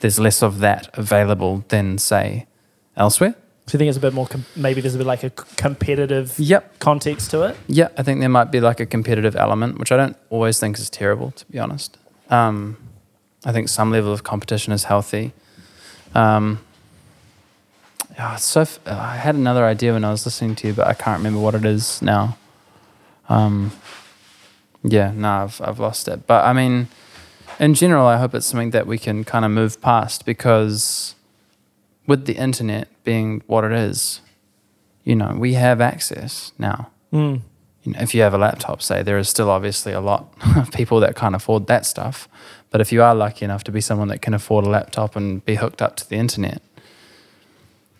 [0.00, 2.46] there's less of that available than say
[2.96, 3.34] elsewhere.
[3.68, 6.38] So you think it's a bit more, com- maybe there's a bit like a competitive
[6.38, 6.78] Yep.
[6.78, 7.56] context to it?
[7.66, 10.78] Yeah, I think there might be like a competitive element, which I don't always think
[10.78, 11.98] is terrible, to be honest.
[12.30, 12.78] Um,
[13.44, 15.32] I think some level of competition is healthy.
[16.14, 16.60] Um,
[18.18, 20.94] it's so f- I had another idea when I was listening to you, but I
[20.94, 22.38] can't remember what it is now.
[23.28, 23.72] Um,
[24.82, 26.26] yeah, no, I've, I've lost it.
[26.26, 26.88] But I mean,
[27.60, 31.14] in general, I hope it's something that we can kind of move past because
[32.08, 34.20] with the internet being what it is,
[35.04, 37.40] you know, we have access now Mm.
[37.84, 40.70] you know, if you have a laptop, say, there is still obviously a lot of
[40.72, 42.28] people that can't afford that stuff.
[42.70, 45.42] But if you are lucky enough to be someone that can afford a laptop and
[45.44, 46.60] be hooked up to the internet,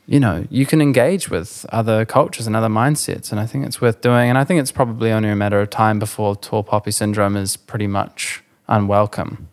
[0.06, 3.30] you know, you can engage with other cultures and other mindsets.
[3.30, 4.28] And I think it's worth doing.
[4.28, 7.56] And I think it's probably only a matter of time before tall poppy syndrome is
[7.56, 9.48] pretty much unwelcome,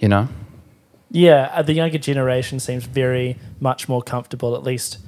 [0.00, 0.28] you know?
[1.10, 4.98] Yeah, uh, the younger generation seems very much more comfortable, at least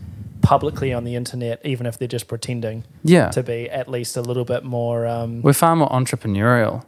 [0.43, 3.29] publicly on the internet, even if they're just pretending Yeah.
[3.31, 5.07] to be at least a little bit more.
[5.07, 6.85] Um, We're far more entrepreneurial.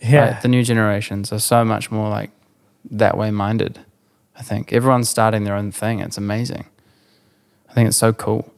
[0.00, 2.30] yeah, Like, the new generations are so much more like
[2.90, 3.80] that way minded.
[4.38, 6.00] I think everyone's starting their own thing.
[6.00, 6.66] It's amazing.
[7.70, 8.52] I think it's so cool.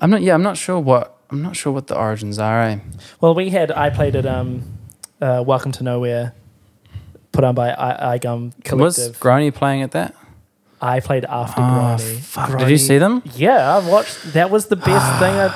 [0.00, 0.22] I'm not.
[0.22, 1.16] Yeah, I'm not sure what.
[1.30, 2.62] I'm not sure what the origins are.
[2.62, 2.78] Eh?
[3.20, 4.64] Well, we had I played at um,
[5.20, 6.34] uh, Welcome to Nowhere,
[7.36, 10.14] put on by I, IGUM Was Groeni playing at that?
[10.80, 12.16] I played after ah, Oh, Groeni.
[12.18, 12.58] fuck.
[12.58, 13.22] Did you see them?
[13.34, 14.32] Yeah, I watched.
[14.32, 15.18] That was the best ah.
[15.20, 15.34] thing.
[15.34, 15.48] I,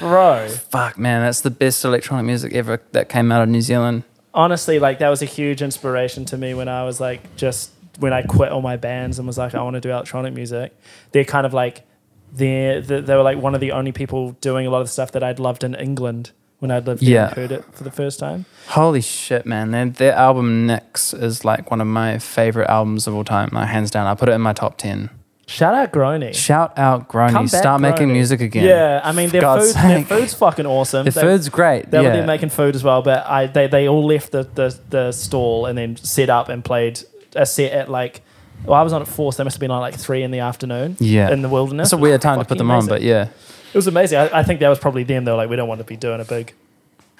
[0.00, 4.02] bro, Fuck, man, that's the best electronic music ever that came out of New Zealand.
[4.34, 8.12] honestly, like that was a huge inspiration to me when I was like just when
[8.12, 10.76] I quit all my bands and was like I want to do electronic music.
[11.12, 11.86] They're kind of like
[12.32, 14.92] they they they were like one of the only people doing a lot of the
[14.92, 17.26] stuff that I'd loved in England when I'd lived there Yeah.
[17.28, 18.44] and heard it for the first time.
[18.68, 19.70] Holy shit, man!
[19.70, 23.50] Their, their album Nix is like one of my favorite albums of all time.
[23.52, 25.10] Like hands down, I put it in my top ten.
[25.48, 26.34] Shout out Groeni.
[26.34, 28.12] Shout out Groeni, Come back, start making Groeni.
[28.14, 28.64] music again.
[28.64, 31.04] Yeah, I mean their food, their food's fucking awesome.
[31.04, 31.88] the They- food's great.
[31.90, 32.12] They were yeah.
[32.16, 35.66] there making food as well, but I they, they all left the, the, the stall
[35.66, 37.00] and then set up and played
[37.36, 38.22] a set at like
[38.64, 40.32] well, I was on at four, so they must have been on like three in
[40.32, 41.30] the afternoon Yeah.
[41.30, 41.88] in the wilderness.
[41.88, 43.28] It's a weird time to put fucking them on, but yeah.
[43.76, 44.16] It was amazing.
[44.16, 45.26] I, I think that was probably them.
[45.26, 46.54] They were like, we don't want to be doing a big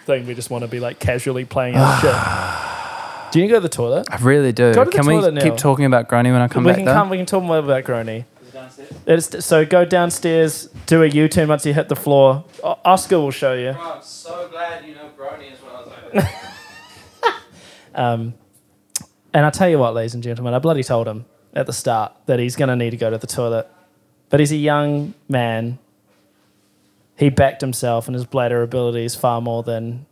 [0.07, 0.27] thing.
[0.27, 2.01] We just want to be like casually playing our
[3.27, 3.31] shit.
[3.31, 4.07] Do you need to go to the toilet?
[4.11, 4.73] I really do.
[4.73, 5.43] Go to the Can we toilet now.
[5.43, 6.95] keep talking about Groeni when I come we back can though?
[6.95, 7.11] come.
[7.11, 8.25] We can talk more about Groeni.
[9.07, 12.43] It's, so go downstairs, do a U-turn once you hit the floor.
[12.65, 13.73] O- Oscar will show you.
[13.73, 16.27] I'm so glad you know Groeni as well as I do.
[17.95, 18.35] Um,
[19.35, 22.13] and I'll tell you what, ladies and gentlemen, I bloody told him at the start
[22.27, 23.67] that he's going to need to go to the toilet.
[24.31, 25.79] But he's a young man.
[27.17, 30.07] He backed himself and his bladder abilities far more than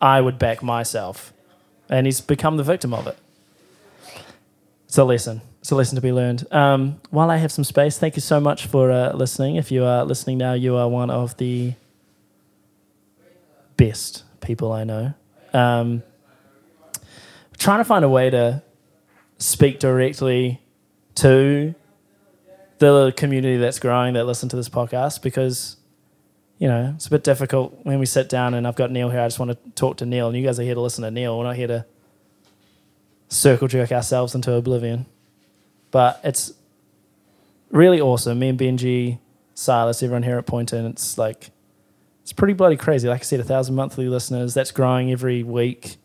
[0.00, 1.32] I would back myself.
[1.88, 3.18] And he's become the victim of it.
[4.86, 5.40] It's a lesson.
[5.60, 6.46] It's a lesson to be learned.
[6.52, 9.56] Um, while I have some space, thank you so much for uh, listening.
[9.56, 11.74] If you are listening now, you are one of the
[13.76, 15.14] best people I know.
[15.52, 16.02] Um,
[17.58, 18.62] trying to find a way to
[19.38, 20.60] speak directly
[21.16, 21.74] to
[22.78, 25.76] the community that's growing that listen to this podcast because
[26.58, 29.20] you know it's a bit difficult when we sit down and I've got Neil here.
[29.20, 31.10] I just want to talk to Neil, and you guys are here to listen to
[31.10, 31.38] Neil.
[31.38, 31.86] We're not here to
[33.28, 35.06] circle jerk ourselves into oblivion.
[35.90, 36.52] But it's
[37.70, 38.38] really awesome.
[38.38, 39.18] Me and Benji,
[39.54, 41.50] Silas, everyone here at Poynton, it's like
[42.22, 43.08] it's pretty bloody crazy.
[43.08, 44.54] Like I said, a thousand monthly listeners.
[44.54, 45.96] That's growing every week.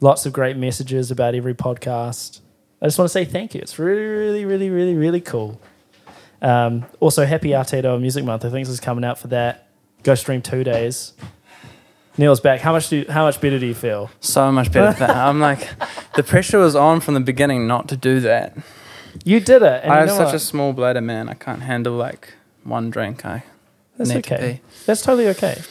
[0.00, 2.40] Lots of great messages about every podcast.
[2.80, 3.60] I just want to say thank you.
[3.60, 5.60] It's really, really, really, really, really cool.
[6.40, 8.44] Um, also, happy Aotearoa Music Month.
[8.46, 9.68] I think this is coming out for that.
[10.02, 11.12] Go stream two days.
[12.16, 12.60] Neil's back.
[12.60, 13.04] How much do?
[13.08, 14.10] How much better do you feel?
[14.20, 15.68] So much better than I'm like,
[16.16, 18.56] the pressure was on from the beginning not to do that.
[19.24, 19.84] You did it.
[19.84, 20.34] And I you have such what?
[20.34, 21.28] a small bladder, man.
[21.28, 22.34] I can't handle like
[22.64, 23.24] one drink.
[23.24, 23.44] I
[23.96, 24.52] That's need to okay.
[24.54, 24.84] pee.
[24.86, 25.62] That's totally okay.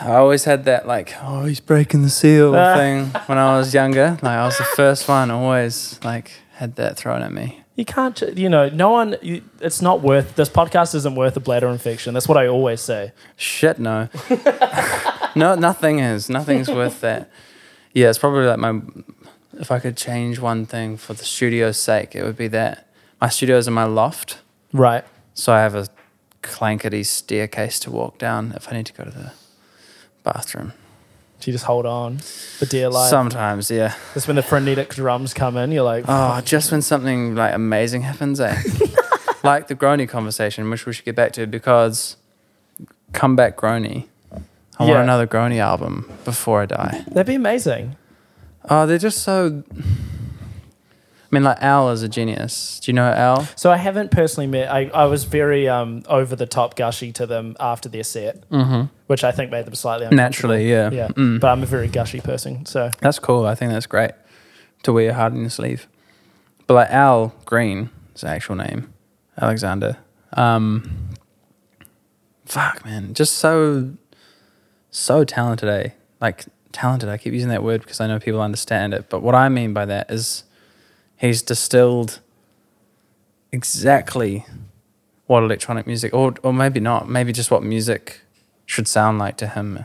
[0.00, 2.76] I always had that like, oh, he's breaking the seal ah.
[2.76, 4.18] thing when I was younger.
[4.22, 7.60] Like I was the first one, always like had that thrown at me.
[7.76, 8.20] You can't.
[8.36, 9.16] You know, no one.
[9.22, 10.34] You, it's not worth.
[10.34, 12.14] This podcast isn't worth a bladder infection.
[12.14, 13.12] That's what I always say.
[13.36, 14.08] Shit, no.
[15.36, 16.28] no, nothing is.
[16.30, 17.30] Nothing's worth that.
[17.92, 18.80] Yeah, it's probably like my.
[19.60, 22.88] If I could change one thing for the studio's sake, it would be that
[23.20, 24.38] my studio's in my loft,
[24.72, 25.02] Right.
[25.34, 25.86] so I have a
[26.42, 29.32] clankety staircase to walk down if I need to go to the
[30.24, 30.74] bathroom.
[31.46, 33.08] So you just hold on for dear life.
[33.08, 33.94] Sometimes, yeah.
[34.14, 35.70] That's when the frenetic drums come in.
[35.70, 38.60] You're like, Oh, just when something like amazing happens, eh?
[39.44, 42.16] like the Groeni conversation, which we should get back to because
[43.12, 44.06] come back Groeni.
[44.32, 44.90] I Yeah.
[44.90, 47.04] want another Groeni album before I die.
[47.12, 47.94] that'd be amazing.
[48.68, 49.62] Oh, they're just so.
[51.36, 52.80] I mean, like Al is a genius.
[52.80, 53.46] Do you know Al?
[53.56, 54.70] So I haven't personally met.
[54.70, 58.86] I, I was very um, over the top gushy to them after their set, Mm-hmm.
[59.06, 60.54] which I think made them slightly uncomfortable.
[60.54, 60.90] Naturally, yeah.
[60.90, 61.08] Yeah.
[61.08, 61.40] Mm.
[61.40, 62.64] But I'm a very gushy person.
[62.64, 63.44] So That's cool.
[63.44, 64.12] I think that's great
[64.84, 65.86] to wear your heart on your sleeve.
[66.66, 68.92] But like Al Green, his actual name,
[69.38, 69.98] Alexander.
[70.32, 71.10] Um,
[72.46, 73.92] fuck, man, just so,
[74.90, 75.68] so talented.
[75.68, 75.88] Eh?
[76.20, 77.08] Like talented.
[77.08, 79.10] I keep using that word because I know people understand it.
[79.10, 80.44] But what I mean by that is,
[81.16, 82.20] he's distilled
[83.52, 84.46] exactly
[85.26, 88.20] what electronic music, or or maybe not, maybe just what music
[88.64, 89.84] should sound like to him.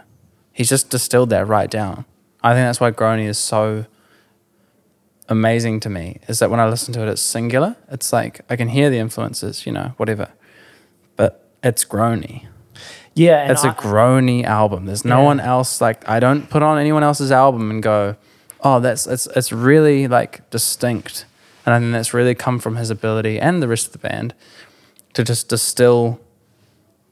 [0.52, 2.06] He's just distilled that right down.
[2.44, 3.86] I think that's why Groeni is so
[5.30, 6.20] amazing to me.
[6.28, 7.76] Is that when I listen to it, it's singular.
[7.90, 10.30] It's like I can hear the influences, you know, whatever,
[11.16, 12.48] but it's Groeni.
[13.16, 14.86] yeah, It's I, a Groeni album.
[14.86, 15.26] There's no Yeah.
[15.26, 18.16] one else like I don't put on anyone else's album and go,
[18.62, 21.26] oh, that's it's it's really like distinct,
[21.66, 24.34] and I think that's really come from his ability and the rest of the band
[25.14, 26.20] to just distill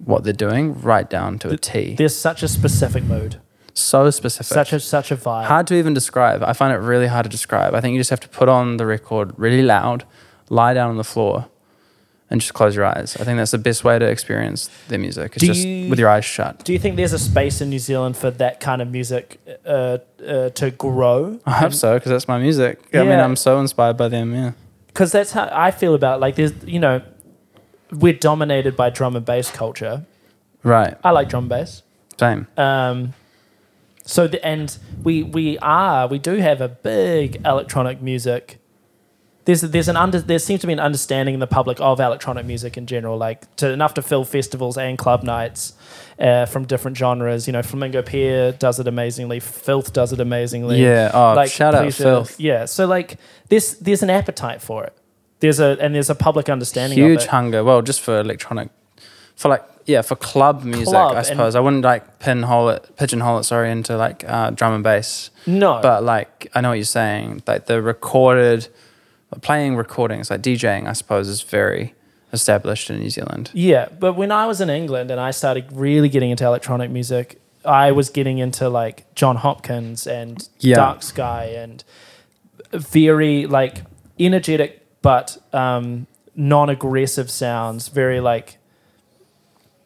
[0.03, 1.95] what they're doing right down to a T.
[1.95, 3.41] there's such a specific mood,
[3.73, 4.47] So specific.
[4.47, 5.45] such a such a vibe.
[5.45, 6.41] hard to even describe.
[6.43, 7.73] I find it really hard to describe.
[7.75, 10.05] I think you just have to put on the record really loud,
[10.49, 11.47] lie down on the floor,
[12.29, 13.17] and just close your eyes.
[13.19, 15.33] I think that's the best way to experience their music.
[15.35, 16.63] It's Do just you- with your eyes shut.
[16.63, 19.97] Do you think there's a space in New Zealand for that kind of music uh,
[20.25, 21.39] uh, to grow?
[21.45, 22.79] I hope so because that's my music.
[22.93, 23.01] Yeah.
[23.01, 24.33] I mean, I'm so inspired by them.
[24.33, 24.51] Yeah.
[24.87, 27.01] Because that's how I feel about like there's you know
[27.91, 30.05] we're dominated by drum and bass culture.
[30.61, 30.95] Right.
[31.03, 31.81] I like drum and bass.
[32.19, 32.47] Same.
[32.57, 33.13] Um,
[34.03, 38.58] so the, and we we are we do have a big electronic music.
[39.45, 42.45] There's there's an under there seems to be an understanding in the public of electronic
[42.45, 45.73] music in general, like to enough to fill festivals and club nights
[46.19, 47.47] uh, from different genres.
[47.47, 49.39] You know, Flamingo Pier does it amazingly.
[49.39, 50.81] Filth does it amazingly.
[50.81, 51.11] Yeah.
[51.13, 52.39] Oh, like shout out Filth.
[52.39, 52.65] Yeah.
[52.65, 53.17] So like
[53.47, 54.93] there's there's an appetite for it.
[55.39, 57.29] There's a and there's a public understanding Huge of it.
[57.29, 57.63] hunger.
[57.63, 58.69] Well, just for electronic,
[59.35, 60.89] for like yeah, for club music.
[60.89, 63.43] Club I suppose I wouldn't like pinhole it, pigeonhole it.
[63.43, 65.31] Sorry, into like uh, drum and bass.
[65.47, 67.41] no, but like I know what you're saying.
[67.47, 68.67] Like the recorded,
[69.41, 71.93] playing recordings, like DJing, I suppose, is very
[72.33, 73.49] established in New Zealand.
[73.53, 77.39] Yeah, but when I was in England and I started really getting into electronic music,
[77.65, 80.75] I was getting into like Jon Hopkins and Yeah.
[80.77, 81.83] Dark Sky and
[82.71, 83.81] very like
[84.19, 88.57] energetic but um, non-aggressive sounds, very like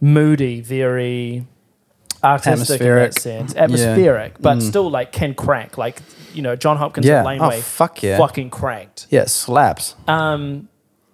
[0.01, 1.45] moody, very
[2.23, 4.61] artistic in that sense, atmospheric, but Mm.
[4.61, 5.77] still like can crank.
[5.77, 6.01] Like
[6.33, 7.21] you know, Jon Hopkins Yeah.
[7.21, 8.17] Oh Laneway fuck yeah.
[8.17, 9.07] fucking cranked.
[9.09, 9.95] Yeah, slaps.
[10.07, 10.67] Um,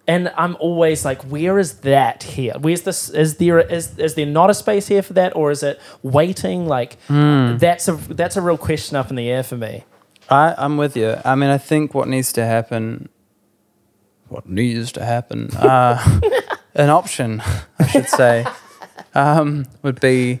[0.06, 2.54] and I'm always like, where is that here?
[2.58, 3.10] Where's this?
[3.10, 6.66] Is there is is there not a space here for that, or is it waiting?
[6.66, 7.58] Like Hmm.
[7.58, 9.84] that's a that's a real question up in the air for me.
[10.28, 11.16] I, I'm with you.
[11.24, 13.08] I mean, I think what needs to happen,
[14.28, 16.20] what needs to happen, uh,
[16.74, 17.42] an option,
[17.80, 18.46] I should say,
[19.14, 20.40] um, would be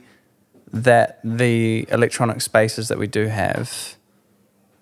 [0.72, 3.96] that the electronic spaces that we do have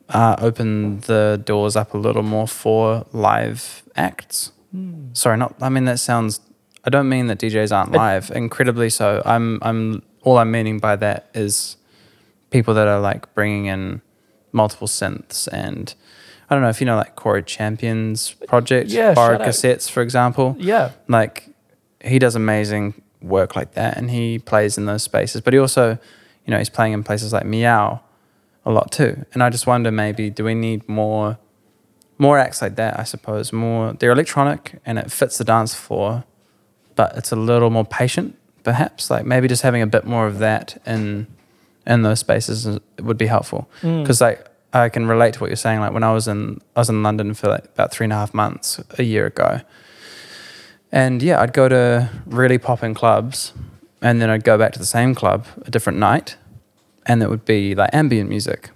[0.09, 4.53] uh, open the doors up a little more for live acts.
[5.13, 5.55] Sorry, not.
[5.61, 6.41] I mean that sounds.
[6.85, 8.31] I don't mean that DJs aren't live.
[8.31, 9.23] Incredibly so.
[9.25, 9.59] I'm.
[9.63, 10.03] I'm.
[10.23, 11.77] All I'm meaning by that is
[12.51, 14.03] people that are like bringing in
[14.53, 15.95] multiple synths and.
[16.51, 19.49] I don't know if you know like Corey Champion's project, Yeah, Borrowed shout out.
[19.49, 20.57] Cassettes, for example.
[20.59, 20.93] Yeah.
[21.07, 21.51] Like
[22.03, 25.43] he does amazing work like that, and he plays in those spaces.
[25.43, 25.99] But he also,
[26.47, 28.01] you know, he's playing in places like Meow
[28.69, 29.25] a lot too.
[29.33, 31.39] And I just wonder maybe do we need more
[32.19, 33.53] more acts like that, I suppose.
[33.53, 36.25] More they're electronic and it fits the dance floor,
[36.95, 39.11] but it's a little more patient, perhaps.
[39.11, 41.27] Like maybe just having a bit more of that in
[41.87, 43.69] in those spaces would be helpful.
[43.81, 44.03] Mm.
[44.03, 45.81] Because like I can relate to what you're saying.
[45.81, 48.17] Like when I was in I was in London for like about three and a
[48.17, 49.63] half months a year ago.
[50.93, 53.53] And yeah, I'd go to really popping clubs
[54.01, 56.37] and then I'd go back to the same club a different night
[57.09, 58.71] and it would be like ambient music.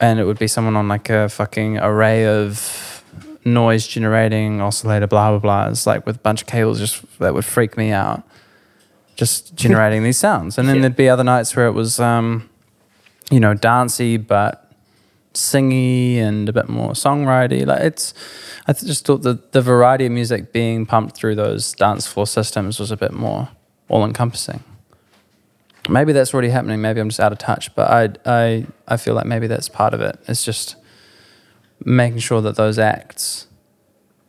[0.00, 3.04] And it would be someone on like a fucking array of
[3.44, 5.68] noise generating oscillator, blah blah blah.
[5.68, 8.22] It's like with a bunch of cables just that would freak me out.
[9.16, 10.58] Just generating these sounds.
[10.58, 10.82] And then Yeah.
[10.82, 12.48] there'd be other nights where it was um,
[13.30, 14.72] you know, dancey but
[15.34, 17.66] singy and a bit more songwriting.
[17.66, 18.14] Like it's
[18.66, 22.80] I just thought the the variety of music being pumped through those dance floor systems
[22.80, 23.50] was a bit more
[23.88, 24.64] all encompassing.
[25.88, 26.80] Maybe that's already happening.
[26.80, 29.94] Maybe I'm just out of touch, but I I I feel like maybe that's part
[29.94, 30.18] of it.
[30.28, 30.76] It's just
[31.84, 33.46] making sure that those acts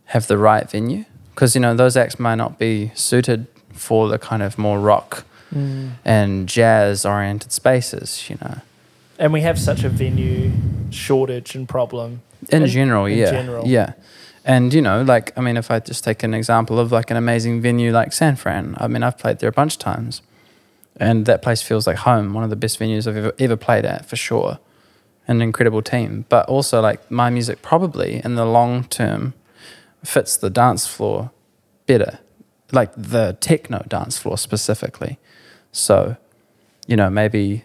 [0.06, 4.18] have the right venue because you know those acts might not be suited for the
[4.20, 5.92] kind of more rock Mm.
[6.06, 8.30] and jazz oriented spaces.
[8.30, 8.56] You know,
[9.20, 10.54] And we have such a venue
[10.92, 12.22] shortage and problem.
[12.50, 13.68] in, In- general, in yeah, general.
[13.68, 13.94] yeah.
[14.46, 17.18] And you know, like I mean, if I just take an example of like an
[17.18, 20.22] amazing venue like San Fran, I mean, I've played there a bunch of times,
[20.98, 22.34] and that place feels like home.
[22.34, 24.60] One of the best venues I've ever, ever played at for sure.
[25.28, 29.34] An incredible team, but also like my music probably in the long term
[30.04, 31.32] fits the dance floor
[31.86, 32.20] better,
[32.72, 35.20] like the techno dance floor specifically.
[35.72, 36.18] So,
[36.88, 37.64] you know, maybe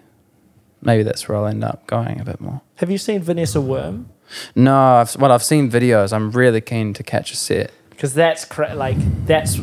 [0.83, 2.61] maybe that's where I'll end up going a bit more.
[2.77, 4.11] Have you seen Vanessa Worm?
[4.55, 6.12] No, I've, well, I've seen videos.
[6.12, 7.70] I'm really keen to catch a set.
[7.91, 8.97] because that's cra- like
[9.27, 9.59] that's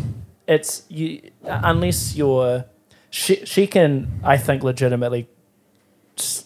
[0.47, 2.65] it's you unless you're
[3.13, 5.27] she she can I think legitimately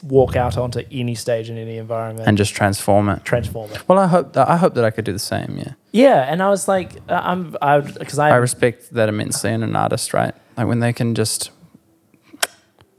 [0.04, 3.24] walk out onto any stage in any environment and just transform it.
[3.24, 3.88] transform it.
[3.88, 5.58] Well, I hope that I hope that I could do the same.
[5.58, 9.52] Yeah, Yeah, and I was like, uh, I'm I because I, I respect that immensely
[9.52, 10.36] in an artist, right?
[10.58, 11.52] Like when they can just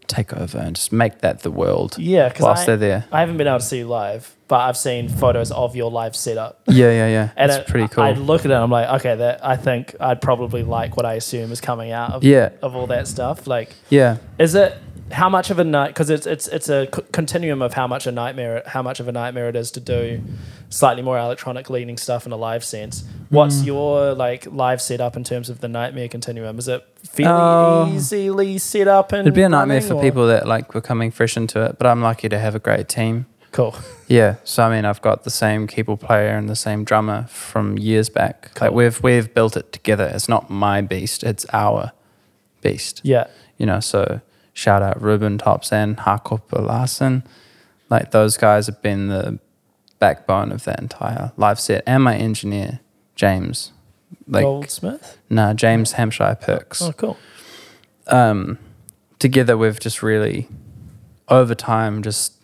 [0.09, 3.05] take over and just make that the world yeah because whilst I, they're there.
[3.13, 6.17] I haven't been able to see you live, but I've seen photos of your live
[6.17, 6.63] setup.
[6.67, 7.31] Yeah, yeah, yeah.
[7.37, 8.05] And That's it- pretty cool.
[8.05, 11.15] I look at it, I'm like, okay, that I think I'd probably like what I
[11.15, 13.47] assume is coming out of yeah, of all that stuff.
[13.47, 14.17] Like, yeah.
[14.39, 14.75] Is it
[15.11, 15.89] how much of a night?
[15.89, 19.09] Because it's it's it's a c- continuum of how much a nightmare how much of
[19.09, 20.21] a nightmare it is to do
[20.71, 23.05] slightly more electronic leaning stuff in a live sense.
[23.31, 23.67] What's Mm.
[23.67, 26.59] your like live setup in terms of the nightmare continuum?
[26.59, 27.91] Is it fairly Oh.
[27.93, 31.11] easily set up and It'd be a nightmare for or- people that like were coming
[31.11, 33.27] fresh into it, but I'm lucky to have a great team.
[33.53, 33.75] Cool.
[34.11, 37.77] Yeah, so I mean, I've got the same keyboard player and the same drummer from
[37.77, 38.53] years back.
[38.55, 38.69] Cool.
[38.69, 40.11] Like we've we've built it together.
[40.15, 41.93] It's not my beast; it's our
[42.63, 43.03] beast.
[43.05, 43.27] Yeah.
[43.59, 44.23] You know, so
[44.59, 47.23] shout out Ruben Topsen, and Larsen.
[47.89, 49.39] Like those guys have been the
[50.01, 52.81] backbone of that entire live set, and my engineer
[53.15, 53.73] James.
[54.27, 55.19] Like, Goldsmith.
[55.31, 57.17] nah, James Hampshire Perks Oh, cool.
[58.07, 58.59] um,
[59.19, 60.49] together we've just really
[61.29, 62.35] over time just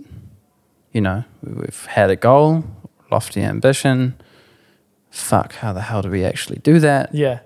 [0.92, 2.64] you know we've had a goal
[3.10, 4.14] lofty ambition
[5.10, 7.40] fuck how the hell do we actually do that Yeah.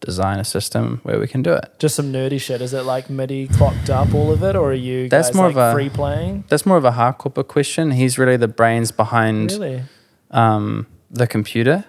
[0.00, 2.60] Design a system where we can do it Just some nerdy shit.
[2.62, 5.46] Is it like MIDI clocked up all of it, or are you That's guys more
[5.48, 6.44] like of a- free playing?
[6.48, 9.82] that's more of a hardcore question he's really the brains behind Really?
[10.30, 11.84] um, the computer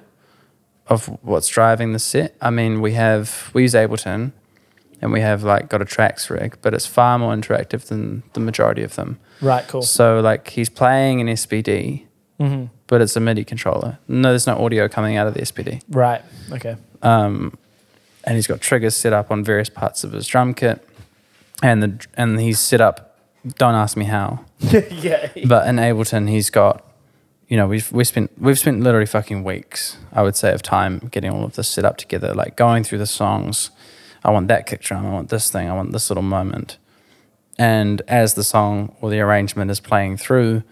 [0.88, 2.36] of what's driving the set.
[2.42, 4.34] I mean, we have we use Ableton,
[5.02, 8.40] and we have like got a tracks rig, but it's far more interactive than the
[8.40, 9.20] majority of them.
[9.42, 9.66] Right.
[9.68, 9.84] Cool.
[9.84, 12.06] So like he's playing an SPD,
[12.40, 14.00] hmm but it's a MIDI controller.
[14.10, 15.82] No, there's no audio coming out of the SPD.
[15.90, 16.22] Right.
[16.52, 16.76] Okay.
[17.02, 17.58] Um,
[18.24, 20.88] and he's got triggers set up on various parts of his drum kit,
[21.62, 23.20] and the and he's set up.
[23.58, 25.30] Don't ask me how, yeah.
[25.48, 26.86] but in Ableton he's got,
[27.48, 31.00] you know, we've we spent we've spent literally fucking weeks, I would say, of time
[31.12, 33.72] getting all of this set up together, like going through the songs.
[34.24, 35.06] I want that kick drum.
[35.06, 35.70] I want this thing.
[35.70, 36.78] I want this little moment.
[37.58, 40.64] And as the song or the arrangement is playing through,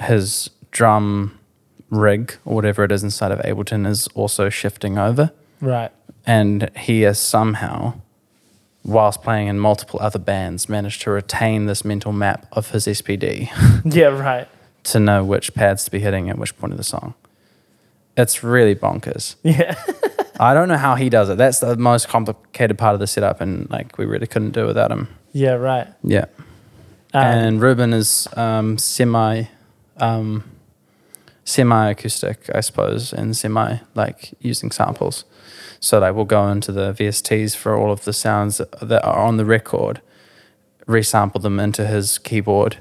[0.00, 1.38] his drum
[1.90, 5.32] rig or whatever it is inside of Ableton is also shifting over.
[5.60, 5.92] Right.
[6.26, 7.94] And he has somehow,
[8.84, 13.48] whilst playing in multiple other bands, managed to retain this mental map of his SPD
[13.84, 14.06] Yeah.
[14.08, 14.48] Right.
[14.84, 17.14] to know which pads to be hitting at which point of the song.
[18.16, 19.36] it's really bonkers.
[19.42, 19.74] Yeah.
[20.40, 21.36] I don't know how he does it.
[21.36, 24.90] That's the most complicated part of the setup, and like we really couldn't do without
[24.90, 25.08] him.
[25.32, 25.86] yeah, right.
[26.02, 26.24] Yeah.
[27.12, 29.44] Um, and Ruben is um, semi,
[29.98, 30.44] um,
[31.44, 35.24] semi acoustic, I suppose, and semi like using samples.
[35.80, 39.36] So like we'll go into the VSTs for all of the sounds that are on
[39.38, 40.00] the record,
[40.86, 42.76] resample them into his keyboard,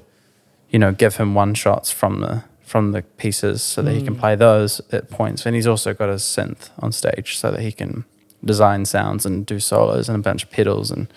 [0.69, 4.13] you know, give him one shots from the from the pieces so that he can
[4.15, 4.19] Mm.
[4.19, 5.47] play those at points.
[5.47, 8.05] And he's also got a synth on stage so that he can
[8.45, 11.07] design sounds and do solos and a bunch of pedals and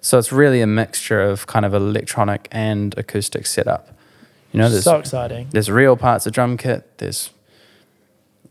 [0.00, 3.88] so it's really a mixture of kind of electronic and acoustic setup.
[4.52, 5.48] You know, there's so exciting.
[5.50, 6.98] there's real parts of drum kit.
[6.98, 7.30] There's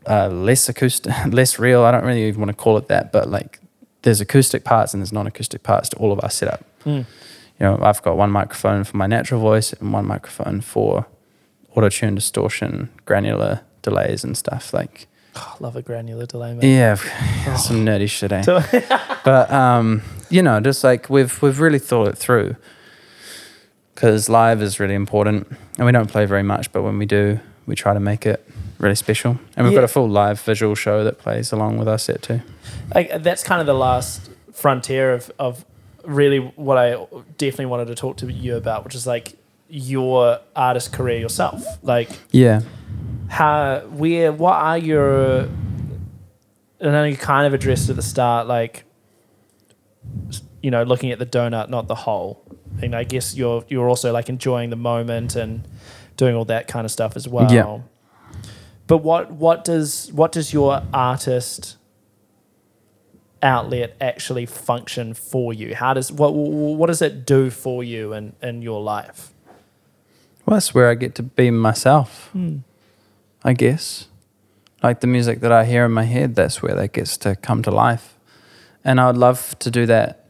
[0.08, 1.84] uh, less acoustic, less real.
[1.84, 3.60] I don't really even want to call it that, but like
[4.04, 6.64] there's acoustic parts and there's non-acoustic parts to all of our setup.
[6.86, 7.06] Mm.
[7.60, 11.06] You know, I've got one microphone for my natural voice and one microphone for
[11.76, 14.74] auto tune, distortion, granular delays and stuff.
[14.74, 16.62] Like, Oh, love a granular delay, man.
[16.62, 16.96] yeah,
[17.58, 18.44] some nerdy shit, eh?
[19.24, 22.56] But um, you know, just like we've we've really thought it through
[23.96, 25.48] because live is really important,
[25.78, 28.48] and we don't play very much, but when we do, we try to make it
[28.80, 29.38] really special.
[29.56, 29.80] And we've Yeah.
[29.80, 32.42] got a full live visual show that plays along with our set too.
[32.94, 35.66] like that's kind of the last frontier of of
[36.06, 36.98] really what I
[37.38, 39.36] definitely wanted to talk to you about, which is like
[39.70, 41.64] your artist career yourself.
[41.82, 42.62] Like Yeah,
[43.30, 45.48] how where what are your
[46.80, 48.84] and I know you kind of addressed at the start, like
[50.62, 52.42] you know, looking at the donut, not the whole.
[52.82, 55.64] And I guess you're you're also like enjoying the moment and
[56.18, 57.52] doing all that kind of stuff as well.
[57.52, 57.80] Yeah.
[58.94, 61.78] But what what does what does your artist
[63.42, 65.74] outlet actually function for you?
[65.74, 69.34] How does what what does it do for you and in your life?
[70.46, 72.30] well, that's where I get to be myself.
[72.34, 72.58] Hmm.
[73.44, 74.10] I guess.
[74.84, 77.64] Like the music that I hear in my head, that's where that gets to come
[77.64, 78.16] to life.
[78.84, 80.28] And I would love to do that.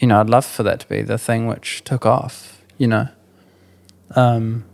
[0.00, 3.10] You know, I'd love for that to be the thing which took off, you know.
[4.16, 4.64] Um,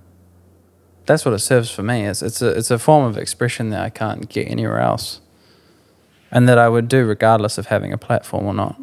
[1.07, 2.07] that's what it serves for me.
[2.07, 5.21] It's, it's, a, it's a form of expression that I can't get anywhere else.
[6.31, 8.81] And that I would do regardless of having a platform or not.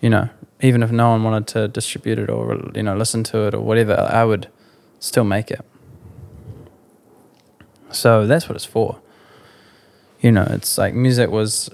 [0.00, 0.28] You know,
[0.60, 3.60] even if no one wanted to distribute it or, you know, listen to it or
[3.60, 4.48] whatever, I would
[4.98, 5.64] still make it.
[7.90, 9.00] So that's what it's for.
[10.20, 11.70] You know, it's like music was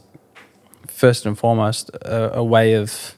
[0.86, 3.14] first and foremost a, a way of.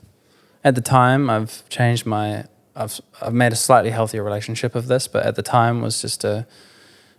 [0.64, 2.44] At the time, I've changed my.
[2.74, 6.24] I've I've made a slightly healthier relationship of this, but at the time was just
[6.24, 6.46] a,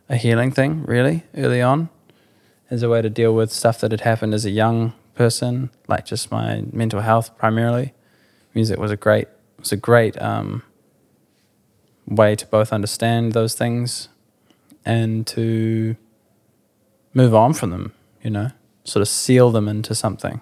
[0.10, 0.84] a healing thing.
[0.84, 1.90] Really, early on,
[2.70, 6.06] as a way to deal with stuff that had happened as a young person, like
[6.06, 7.94] just my mental health primarily.
[8.54, 9.28] Music was a great
[9.60, 10.64] was a great um,
[12.08, 14.10] way to both understand those things
[14.86, 15.96] and to
[17.14, 18.50] move on from them, you know,
[18.84, 20.42] sort of seal them into something,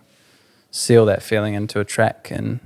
[0.72, 2.59] seal that feeling into a track and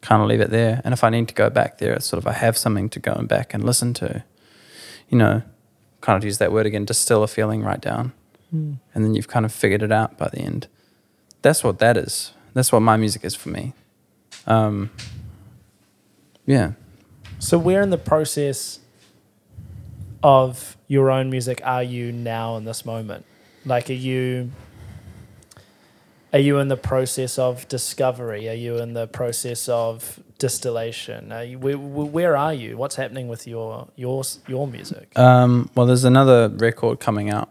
[0.00, 0.80] kind of leave it there.
[0.84, 2.98] And if I need to go back there, it's sort of I have something to
[2.98, 4.24] go back and listen to,
[5.08, 5.42] you know,
[6.00, 8.12] kind of use that word again, distill a feeling right down.
[8.94, 10.66] And then you've kind of figured it out by the end.
[11.42, 12.32] That's what that is.
[12.54, 13.74] That's what my music is for me.
[14.46, 14.90] Um,
[16.46, 16.72] yeah.
[17.38, 18.80] So where in the process
[20.22, 23.24] of your own music are you now in this moment?
[23.64, 24.50] Like are you
[26.32, 28.48] are you in the process of discovery?
[28.48, 31.32] Are you in the process of distillation?
[31.32, 32.76] Are you, where, where are you?
[32.76, 35.16] What's happening with your your your music?
[35.18, 37.50] Um, well, there's another record coming out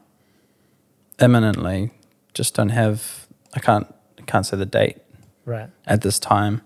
[1.19, 1.91] imminently.
[2.33, 3.27] Just don't have.
[3.53, 3.93] I can't.
[4.27, 4.97] Can't say the date
[5.45, 5.69] Right.
[5.87, 6.61] at this time,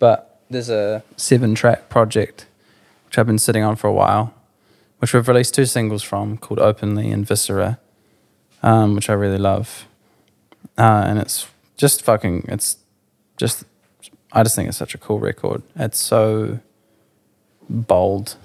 [0.00, 2.46] but there's a seven-track project
[3.04, 4.34] which I've been sitting on for a while,
[4.98, 7.78] which we've released two singles from called "Openly" and "Viscera,"
[8.62, 9.86] um, which I really love,
[10.78, 11.46] uh, and it's
[11.76, 12.46] just fucking.
[12.48, 12.78] It's
[13.36, 13.64] just.
[14.32, 15.62] I just think it's such a cool record.
[15.76, 16.60] It's so
[17.68, 18.36] bold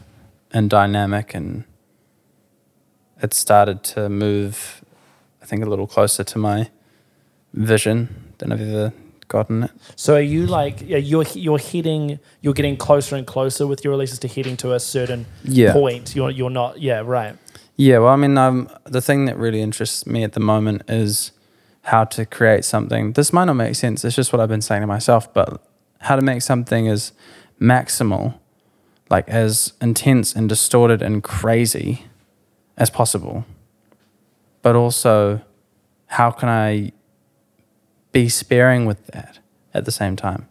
[0.51, 1.63] and dynamic and
[3.21, 4.83] it started to move
[5.41, 6.69] i think a little closer to my
[7.53, 8.93] vision than i've ever
[9.27, 13.65] gotten it So are you like yeah, you're you're heading you're getting closer and closer
[13.65, 16.15] with your releases to hitting to a certain yeah point.
[16.15, 17.37] You're you're not yeah right.
[17.77, 21.31] yeah well i mean um, the thing that really interests me at the moment is
[21.83, 24.81] how to create something this might not make sense it's just what i've been saying
[24.81, 25.61] to myself but
[25.99, 27.11] how to make something as
[27.59, 28.35] maximal
[29.09, 32.05] like as intense and distorted and crazy
[32.77, 33.45] as possible
[34.61, 35.41] but also
[36.07, 36.91] how can i
[38.11, 39.39] be sparing with that
[39.73, 40.47] at the same time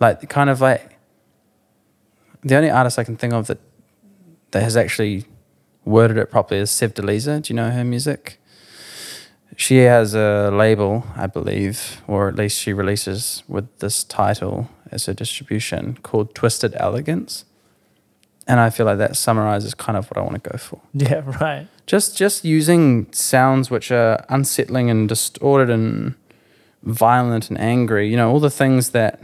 [0.00, 0.98] like kind of like
[2.42, 3.58] the only artist i can think of that
[4.52, 5.24] that has actually
[5.84, 7.42] worded it properly is Sevdaliza.
[7.42, 8.40] Do you know her music?
[9.56, 15.08] She has a label, I believe, or at least she releases with this title as
[15.08, 17.44] a distribution called Twisted Elegance.
[18.46, 20.80] And I feel like that summarizes kind of what I want to go for.
[20.92, 21.68] Yeah, right.
[21.86, 26.14] Just just using sounds which are unsettling and distorted and
[26.82, 29.20] violent and angry, you know, all the things that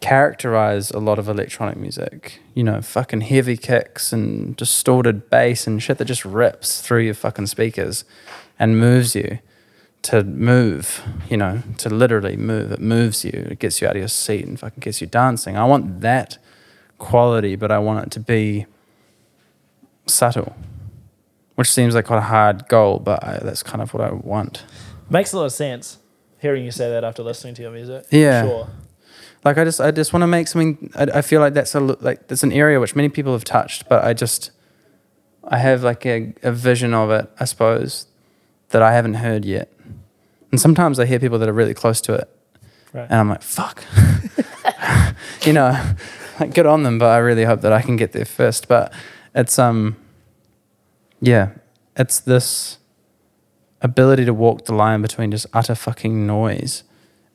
[0.00, 2.40] characterize a lot of electronic music.
[2.54, 7.14] You know, fucking heavy kicks and distorted bass and shit that just rips through your
[7.14, 8.04] fucking speakers
[8.58, 9.38] and moves you
[10.02, 12.72] to move, you know, to literally move.
[12.72, 13.46] It moves you.
[13.50, 15.56] It gets you out of your seat and fucking gets you dancing.
[15.56, 16.38] I want that
[16.98, 18.66] quality, but I want it to be
[20.06, 20.56] subtle,
[21.56, 24.64] which seems like quite a hard goal, but I, that's kind of what I want.
[25.10, 25.98] Makes a lot of sense
[26.40, 28.06] hearing you say that after listening to your music.
[28.10, 28.44] Yeah.
[28.44, 28.68] Sure.
[29.44, 30.90] Like I just, I just want to make something.
[30.94, 33.88] I, I feel like that's a like that's an area which many people have touched,
[33.88, 34.50] but I just,
[35.44, 38.06] I have like a, a vision of it, I suppose,
[38.70, 39.72] that I haven't heard yet.
[40.50, 42.28] And sometimes I hear people that are really close to it,
[42.92, 43.06] Right.
[43.10, 43.84] and I'm like, fuck,
[45.44, 45.78] you know,
[46.40, 46.98] like good on them.
[46.98, 48.66] But I really hope that I can get there first.
[48.68, 48.92] But
[49.34, 49.96] it's um,
[51.20, 51.50] yeah,
[51.96, 52.78] it's this
[53.82, 56.82] ability to walk the line between just utter fucking noise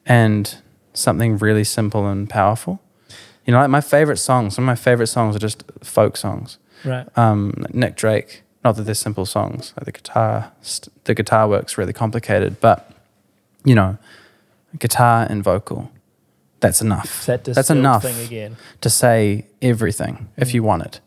[0.05, 0.57] and
[0.93, 2.81] something really simple and powerful.
[3.45, 6.57] You know, like my favorite songs, some of my favorite songs are just folk songs.
[6.85, 7.05] Right.
[7.17, 11.77] Um, Nick Drake, not that they're simple songs, like the guitar, st- the guitar work's
[11.77, 12.89] really complicated, but
[13.65, 13.97] you know,
[14.79, 15.91] guitar and vocal,
[16.59, 17.25] that's enough.
[17.25, 18.55] That That's enough thing again.
[18.81, 20.53] to say everything if mm.
[20.55, 21.01] you want it.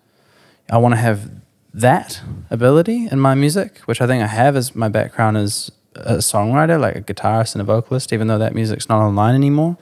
[0.70, 1.30] I want to have
[1.72, 6.16] that ability in my music, which I think I have as my background as a
[6.16, 9.78] songwriter, like a guitarist and a vocalist, even though that music's not online anymore.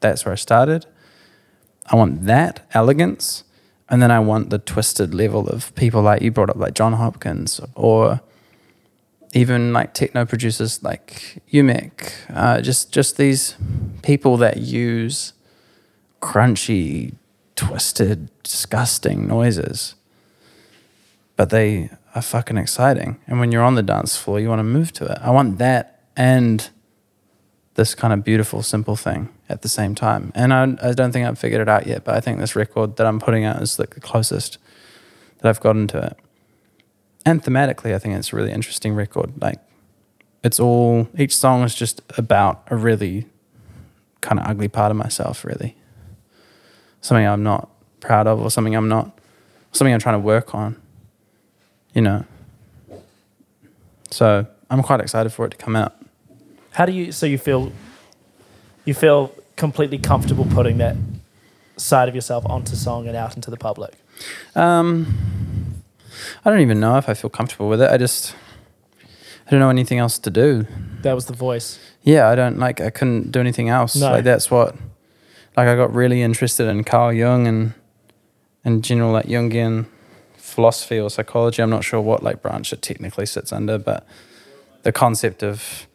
[0.00, 0.86] That's where I started.
[1.86, 3.44] I want that elegance.
[3.88, 6.94] And then I want the twisted level of people like you brought up, like Jon
[6.94, 8.20] Hopkins, or
[9.32, 12.12] even like techno producers like Umek.
[12.30, 13.54] Uh, just just these
[14.02, 15.34] people that use
[16.20, 17.14] crunchy,
[17.54, 19.94] twisted, disgusting noises.
[21.36, 23.20] But they are fucking exciting.
[23.26, 25.18] And when you're on the dance floor, you want to move to it.
[25.20, 26.68] I want that and
[27.74, 30.32] this kind of beautiful, simple thing at the same time.
[30.34, 32.96] And I, I don't think I've figured it out yet, but I think this record
[32.96, 34.58] that I'm putting out is like the closest
[35.38, 36.16] that I've gotten to it.
[37.24, 39.32] And thematically, I think it's a really interesting record.
[39.40, 39.60] Like,
[40.44, 43.26] it's all, each song is just about a really
[44.20, 45.76] kind of ugly part of myself, really.
[47.00, 47.68] Something I'm not
[48.00, 49.18] proud of, or something I'm not,
[49.72, 50.80] something I'm trying to work on,
[51.94, 52.24] you know.
[54.10, 55.94] So I'm quite excited for it to come out.
[56.72, 57.72] How do you so you feel
[58.86, 60.96] you feel completely comfortable putting that
[61.76, 63.94] side of yourself onto song and out into the public?
[64.54, 65.82] Um,
[66.44, 67.90] I don't even know if I feel comfortable with it.
[67.90, 68.34] I just,
[69.46, 70.66] I don't know anything else to do.
[71.02, 71.78] That was the voice.
[72.02, 72.80] Yeah, I don't like.
[72.80, 73.96] I couldn't do anything else.
[73.96, 74.10] No.
[74.10, 74.76] Like that's what.
[75.56, 77.72] Like I got really interested in Carl Jung and,
[78.62, 79.86] and general like Jungian
[80.36, 81.62] philosophy or psychology.
[81.62, 84.06] I'm not sure what like branch it technically sits under, but
[84.82, 85.86] the concept of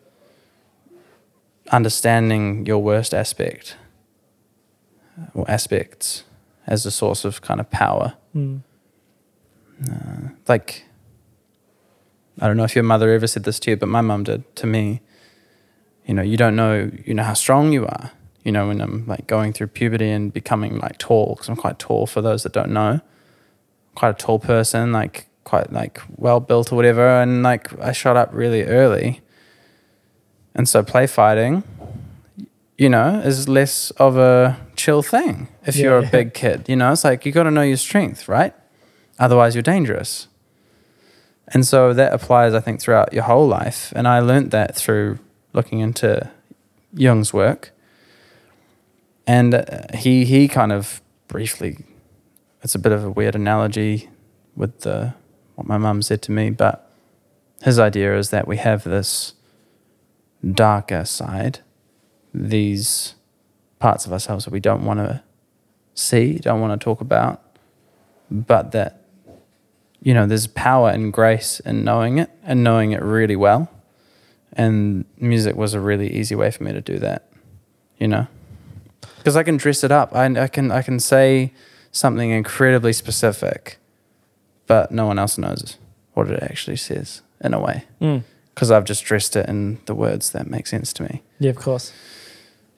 [1.72, 3.76] understanding your worst aspect
[5.34, 6.24] or aspects
[6.68, 8.16] as a source of kind of power.
[8.36, 8.62] Mm.
[10.48, 10.86] like
[12.40, 14.56] I don't know if your mother ever said this to you, but my mum did
[14.58, 15.02] to me.
[16.06, 18.12] You know, you don't know, you know how strong you are.
[18.44, 21.78] You know, when I'm like going through puberty and becoming like tall, because I'm quite
[21.78, 22.08] tall.
[22.08, 23.02] For those that don't know,
[23.94, 28.18] quite a tall person, like quite like well built or whatever, and like I shot
[28.18, 29.22] up really early.
[30.54, 31.64] And so play fighting,
[32.78, 36.68] you know, is less of a chill thing if Yeah, you're a big kid.
[36.68, 38.54] You know, it's like you got to know your strength, right?
[39.20, 40.28] Otherwise, you're dangerous.
[41.48, 43.94] And so that applies, I think, throughout your whole life.
[43.96, 45.20] And I learned that through
[45.54, 46.30] looking into
[46.94, 47.72] Jung's work.
[49.28, 51.78] And uh, he he kind of briefly,
[52.64, 54.10] it's a bit of a weird analogy
[54.56, 55.14] with the
[55.56, 56.92] what my mum said to me, but
[57.62, 59.34] his idea is that we have this
[60.50, 61.60] darker side,
[62.34, 63.16] these
[63.80, 65.24] parts of ourselves that we don't want to
[65.94, 67.42] see, don't want to talk about,
[68.30, 69.06] but that
[70.02, 73.70] you know there's power and grace in knowing it and knowing it really well.
[74.54, 77.32] And music was a really easy way for me to do that
[78.02, 78.28] you know?
[79.20, 80.14] Because i can dress it up.
[80.14, 81.54] I, I can i can say
[81.92, 83.78] something incredibly specific
[84.66, 85.78] but no one else knows
[86.14, 87.84] what it actually says in a way.
[88.02, 88.24] Mm.
[88.54, 91.58] Because i've just dressed it in the words that make sense to me Yeah, of
[91.58, 91.92] course.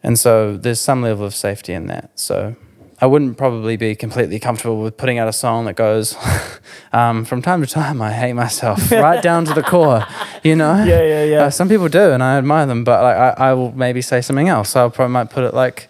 [0.04, 2.12] and so there's some level of safety in that.
[2.16, 2.56] So
[3.00, 6.16] I wouldn't probably be completely comfortable with putting out a song that goes,
[6.94, 10.06] um, from time to time, I hate myself right down to the core,
[10.44, 10.76] you know?
[10.86, 11.44] Yeah, yeah, yeah.
[11.44, 14.22] Uh, some people do, and I admire them, but like, I, I will maybe say
[14.22, 14.76] something else.
[14.76, 15.90] I'll probably might put it like,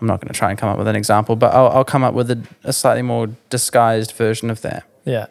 [0.00, 2.04] I'm not going to try and come up with an example, but I'll, I'll come
[2.04, 4.84] up with a, a slightly more disguised version of that.
[5.04, 5.26] yeah.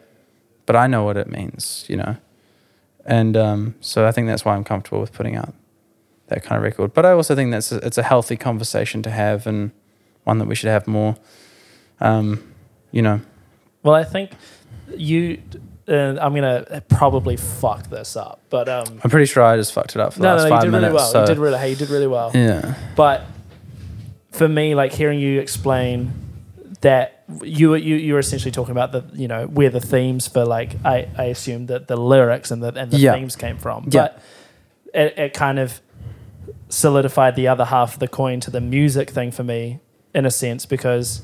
[0.66, 2.16] But I know what it means, you know?
[3.06, 5.54] And um, so I think that's why I'm comfortable with putting out
[6.26, 6.92] that kind of record.
[6.92, 9.70] But I also think that's a, it's a healthy conversation to have and
[10.24, 11.16] one that we should have more.
[12.00, 12.52] Um,
[12.90, 13.20] you know,
[13.82, 14.32] Well, I think
[14.96, 15.40] you.
[15.88, 19.94] Uh, I'm gonna probably fuck this up, but um, I'm pretty sure I just fucked
[19.94, 20.84] it up for the no, last no, you five did minutes.
[20.90, 21.10] really well.
[21.12, 22.32] so You did really, hey, you did really well.
[22.34, 23.22] yeah, But
[24.32, 26.10] for me, like hearing you explain
[26.80, 30.26] that you were- you you were essentially talking about the you know where the themes
[30.28, 33.14] for like I I assume that the lyrics and the and the Yeah.
[33.14, 34.02] themes came from, Yeah.
[34.02, 34.22] but
[34.94, 35.80] it, it kind of
[36.68, 39.80] solidified the other half of the coin to the music thing for me
[40.14, 41.22] in a sense because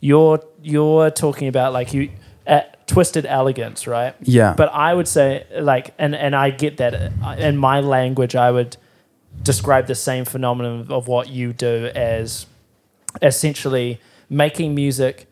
[0.00, 2.10] you're you're talking about like you
[2.46, 4.14] at twisted elegance, right?
[4.22, 8.34] yeah, But I would say like, and and I get that uh, in my language,
[8.34, 8.76] I would
[9.42, 12.46] describe the same phenomenon of what you do as
[13.22, 15.26] essentially making music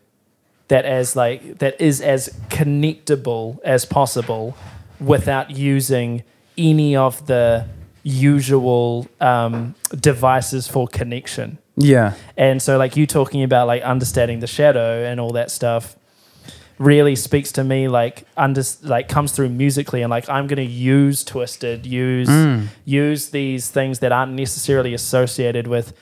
[0.69, 4.55] that as like that is as connectable as possible
[4.99, 6.23] without using
[6.57, 7.65] any of the
[8.03, 11.57] usual um, devices for connection.
[11.75, 15.95] yeah, And so, like you talking about like understanding the shadow and all that stuff,
[16.77, 17.87] really speaks to me.
[17.87, 22.67] Like under like comes through musically, and like I'm gonna use twisted, use Mm.
[22.85, 25.93] use these things that aren't necessarily associated with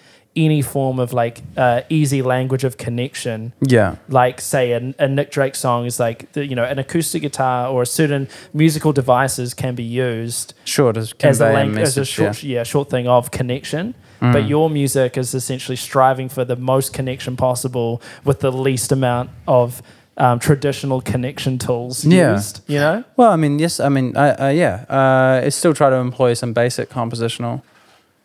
[0.46, 3.54] any form of like uh, easy language of connection.
[3.62, 7.22] yeah, Like say a, a Nick Drake song is like the, you know an acoustic
[7.24, 11.98] guitar or certain musical devices can be used sure as a, convey a, lang- as
[11.98, 12.64] a short, yeah.
[12.64, 13.88] short thing of connection.
[13.88, 14.04] yeah.
[14.34, 14.50] But Mm.
[14.50, 19.82] your music is essentially striving for the most connection possible with the least amount of
[20.18, 22.34] um, traditional connection tools Yeah.
[22.34, 22.62] used.
[22.68, 23.04] You know?
[23.16, 24.86] Well, I mean, yes, I mean, uh, yeah.
[24.90, 27.62] Uh, I still try to employ some basic compositional,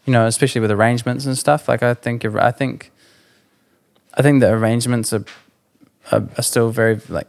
[0.05, 1.69] you know, especially with arrangements and stuff.
[1.69, 2.91] Like, I think, I think,
[4.15, 5.25] I think the arrangements are,
[6.11, 7.29] are, are still very like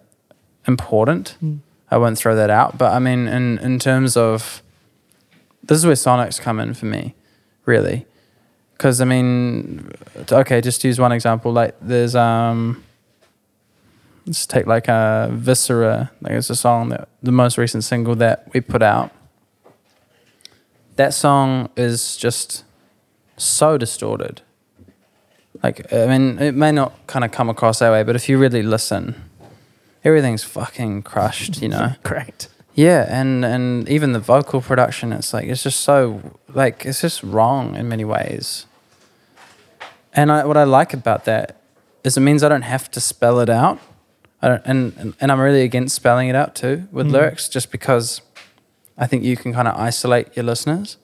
[0.67, 1.37] important.
[1.43, 1.59] Mm.
[1.91, 4.63] I won't throw that out, but I mean, in in terms of,
[5.61, 7.13] this is where sonics come in for me,
[7.65, 8.07] really,
[8.73, 9.91] because I mean,
[10.31, 11.51] okay, just use one example.
[11.51, 12.83] Like, there's um
[14.25, 18.47] let's take like a viscera like it's a song that the most recent single that
[18.53, 19.11] we put out
[20.95, 22.63] that song is just
[23.37, 24.41] so distorted
[25.63, 28.37] like i mean it may not kind of come across that way but if you
[28.37, 29.15] really listen
[30.03, 32.47] everything's fucking crushed you know Correct.
[32.75, 37.23] yeah and and even the vocal production it's like it's just so like it's just
[37.23, 38.65] wrong in many ways
[40.13, 41.57] and I, what i like about that
[42.03, 43.79] is it means i don't have to spell it out
[44.41, 47.11] I don't, and, and i'm really against spelling it out too with Mm.
[47.13, 48.21] lyrics just because
[48.97, 50.97] i think you can kind of isolate your listeners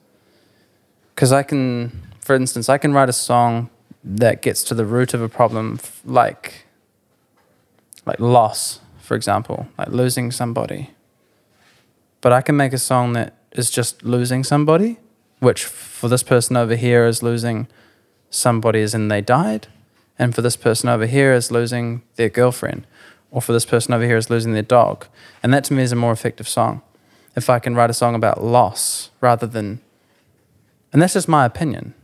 [1.14, 3.70] because i can for instance i can write a song
[4.02, 6.66] that gets to the root of a problem like
[8.06, 10.90] like loss for example like losing somebody
[12.20, 14.98] but I can make a song that is just losing somebody,
[15.38, 17.66] which for this person over here is losing
[18.28, 19.68] somebody as in they died,
[20.18, 22.86] and for this person over here is losing their girlfriend,
[23.30, 25.06] or for this person over here is losing their dog.
[25.42, 26.82] And that to me is a more effective song.
[27.36, 29.80] If I can write a song about loss rather than,
[30.92, 31.94] and that's just my opinion,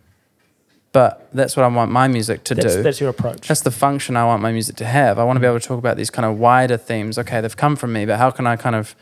[0.92, 2.82] but that's what I want my music to That's, do.
[2.82, 3.48] that's your approach.
[3.48, 5.18] That's the function I want my music to have.
[5.18, 7.18] I want to be able to talk about these kind of wider themes.
[7.18, 8.94] Okay, they've come from me, but how can I kind of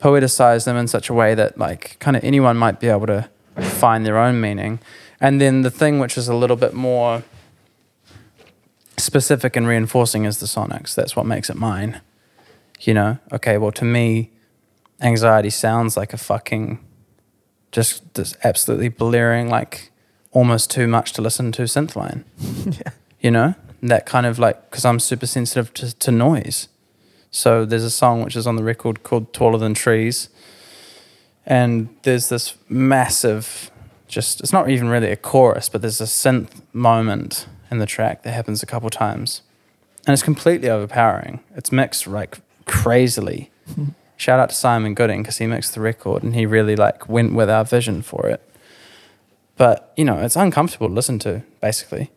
[0.00, 3.28] poeticize them in such a way that like kind of anyone might be able to
[3.60, 4.80] find their own meaning?
[5.20, 7.22] And then the thing which is a little bit more
[8.96, 10.94] specific and reinforcing is the sonics.
[10.94, 12.00] That's what makes it mine.
[12.80, 14.30] You know, okay, well to me,
[15.00, 16.84] anxiety sounds like a fucking
[17.70, 19.90] just this absolutely blaring like
[20.32, 22.24] almost too much to listen to synth line.
[22.84, 22.90] Yeah.
[23.20, 23.54] you know?
[23.82, 26.68] That kind of like because i'm super sensitive to, to noise.
[27.30, 30.28] So there's a song which is on the record called taller than trees.
[31.46, 33.70] And there's this massive
[34.08, 38.22] just it's not even really a chorus but there's a synth moment in the track
[38.22, 39.42] that happens a couple times.
[40.06, 41.40] And it's completely overpowering.
[41.54, 43.50] It's mixed like crazily
[44.18, 47.34] shout out to simon gooding because he mixed the record and he really like went
[47.34, 48.42] with our vision for it
[49.56, 52.10] but you know it's uncomfortable to listen to basically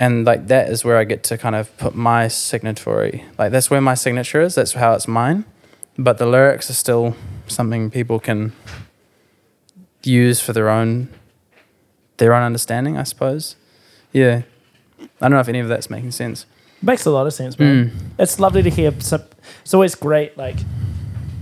[0.00, 3.70] and like that is where I get to kind of put my signatory like that's
[3.70, 5.44] where my signature is that's how it's mine
[5.96, 7.16] but the lyrics are still
[7.46, 8.52] something people can
[10.02, 11.08] use for their own
[12.16, 13.56] their own understanding I suppose
[14.12, 14.42] yeah
[15.00, 16.46] I don't know if any of that's making sense
[16.80, 17.90] Makes a lot of sense, man.
[17.90, 18.10] Mm.
[18.20, 18.92] It's lovely to hear.
[19.00, 19.22] Some,
[19.62, 20.56] it's always great, like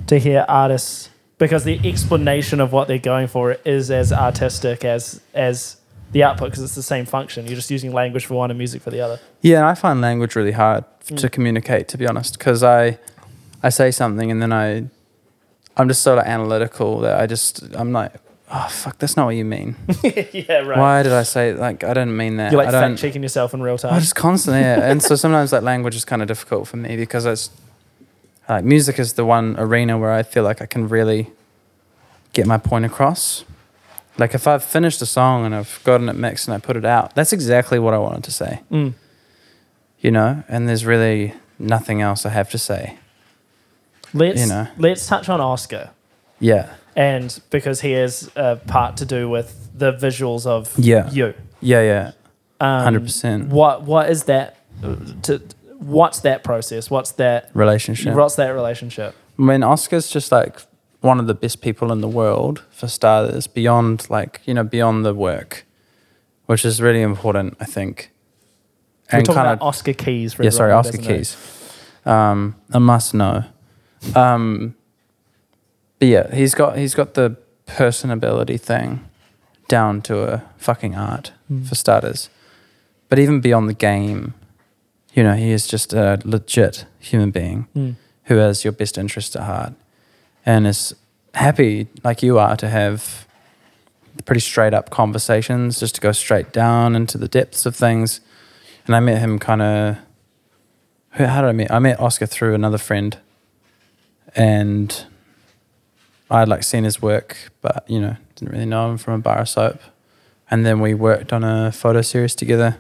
[0.07, 5.21] to hear artists because the explanation of what they're going for is as artistic as
[5.35, 5.77] as
[6.13, 7.47] the output because it's the same function.
[7.47, 9.19] You're just using language for one and music for the other.
[9.43, 11.33] Yeah, and I find language really hard f- to Mm.
[11.33, 12.99] communicate, to be honest, because I,
[13.63, 14.85] I say something and then I,
[15.77, 18.13] I'm just so like analytical that I just I'm like,
[18.51, 19.75] oh fuck, that's not what you mean.
[20.33, 20.79] yeah, right.
[20.79, 22.53] Why did I say like I didn't mean that?
[22.53, 23.93] You're like fact checking yourself in real time.
[23.93, 24.89] I just constantly, yeah.
[24.91, 27.51] and so sometimes that language is kind of difficult for me because it's
[28.49, 31.31] like music is the one arena where I feel like I can really
[32.33, 33.45] get my point across.
[34.19, 36.85] Like if I've finished a song and I've gotten it mixed and I put it
[36.85, 38.95] out, that's exactly what I wanted to say, Mm.
[40.01, 40.43] you know.
[40.49, 42.99] And there's really nothing else I have to say.
[44.15, 44.69] Let's You know.
[44.79, 45.91] let's touch on Oscar,
[46.41, 51.11] Yeah, and because he has a part to do with the visuals of Yeah.
[51.11, 51.35] you.
[51.61, 52.11] yeah, yeah,
[52.61, 54.57] Um, hundred percent What what is that?
[54.83, 55.43] uh, To
[55.79, 56.91] what's that process?
[56.91, 57.51] What's that?
[57.55, 58.15] relationship.
[58.15, 59.15] What's that relationship?
[59.39, 60.61] I mean, Oscar's just like
[61.01, 65.05] one of the best people in the world for starters, beyond like, you know, beyond
[65.05, 65.65] the work,
[66.47, 68.11] which is really important, I think.
[69.13, 70.35] We're talking kinda- about Oscar Keys.
[70.35, 70.97] For yeah, sorry, Oscar.
[70.99, 71.37] Keys.
[72.05, 73.45] Um, a must know.
[74.15, 74.75] Um,
[75.99, 79.05] but yeah, he's got he's got the personability thing
[79.69, 81.67] down to a fucking art Mm.
[81.69, 82.31] for starters.
[83.09, 84.35] But even beyond the game,
[85.17, 87.95] you know, he is just a legit human being Mm.
[88.25, 89.73] who has your best interest at heart
[90.45, 90.95] and is
[91.35, 93.27] happy like you are to have
[94.25, 98.21] pretty straight up conversations just to go straight down into the depths of things.
[98.87, 99.97] And i met him kind of
[101.11, 101.71] how did i meet?
[101.71, 103.17] I met oscar through another friend.
[104.35, 105.05] And
[106.31, 109.39] i'd like seen his work but you know didn't really know him from a bar
[109.41, 109.81] of soap.
[110.51, 112.77] And then we worked on a photo series together.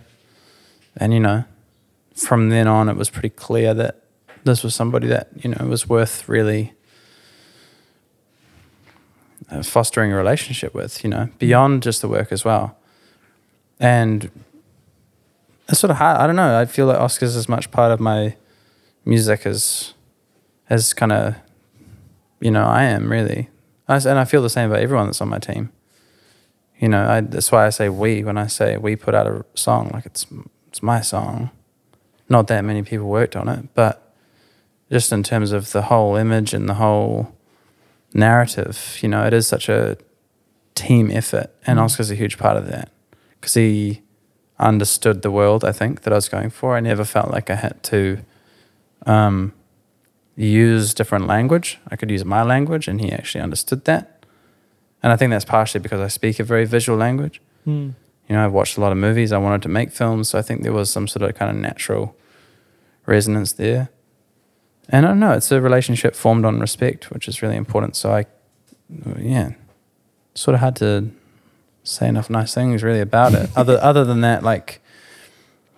[0.96, 1.44] And you know
[2.16, 4.02] from then on it was pretty clear that
[4.44, 6.72] this was somebody that you know was worth really
[9.50, 12.76] uh, fostering a relationship with you know beyond just the work as well.
[13.78, 14.30] And
[15.68, 17.98] it's sort of hard i don't know i feel like oscar's as much part of
[17.98, 18.36] my
[19.04, 19.94] music as
[20.70, 21.34] as kind of
[22.40, 23.48] you know i am really.
[23.88, 25.70] And i feel the same about everyone that's on my team.
[26.78, 29.44] You know I, that's why i say we when i say we put out a
[29.54, 30.26] song like it's
[30.68, 31.50] it's my song
[32.28, 34.14] not that many people worked on it, but
[34.90, 37.32] just in terms of the whole image and the whole
[38.14, 39.96] narrative, you know, it is such a
[40.74, 41.82] team effort, and Mm.
[41.82, 42.90] Oscar's a huge part of that
[43.40, 44.02] because he
[44.58, 45.64] understood the world.
[45.64, 46.76] I think that I was going for.
[46.76, 48.18] I never felt like I had to
[49.06, 49.52] um,
[50.36, 51.78] use different language.
[51.90, 54.24] I could use my language, and he actually understood that.
[55.02, 57.94] And I think that's partially because I speak a very visual language Mm.
[58.28, 59.32] You know, I've watched a lot of movies.
[59.32, 61.56] I wanted to make films, so I think there was some sort of kind of
[61.56, 62.16] natural
[63.06, 63.90] resonance there.
[64.88, 67.96] And I don't know, it's a relationship formed on respect, which is really important.
[67.96, 68.26] So I,
[69.18, 69.52] yeah,
[70.34, 71.10] sort of had to
[71.82, 73.50] say enough nice things really about it.
[73.56, 74.80] other other than that, like,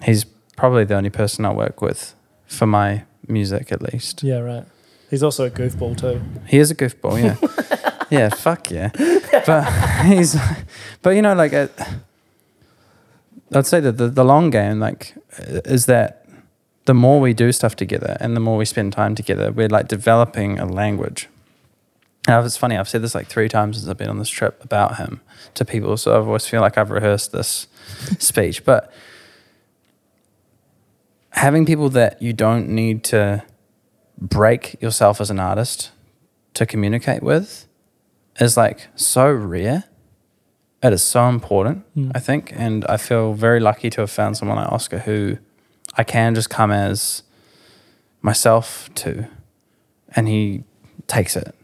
[0.03, 0.24] he's
[0.57, 2.14] probably the only person I work with
[2.46, 4.22] for my music, at least.
[4.22, 4.64] Yeah, right.
[5.11, 6.20] He's also a goofball too.
[6.46, 7.99] He is a goofball, yeah.
[8.11, 8.90] yeah, fuck yeah.
[9.46, 9.64] But
[10.05, 10.36] he's,
[11.01, 11.68] but you know, like, uh,
[13.55, 16.26] I'd say that the, the long game, like, is that
[16.84, 19.88] the more we do stuff together and the more we spend time together, we're like
[19.88, 21.28] developing a language.
[22.26, 24.62] Now, it's funny, I've said this like three times since I've been on this trip
[24.62, 25.22] about him
[25.55, 27.66] to people, so I've always feel like I've rehearsed this
[28.18, 28.64] speech.
[28.64, 28.92] But
[31.30, 33.44] having people that you don't need to
[34.20, 35.90] break yourself as an artist
[36.55, 37.66] to communicate with
[38.40, 39.84] is like so rare.
[40.83, 42.12] It is so important, Mm.
[42.14, 42.53] I think.
[42.55, 45.39] And I feel very lucky to have found someone like Oscar who
[45.97, 47.22] I can just come as
[48.22, 49.26] myself to.
[50.14, 50.62] And he
[51.07, 51.55] takes it.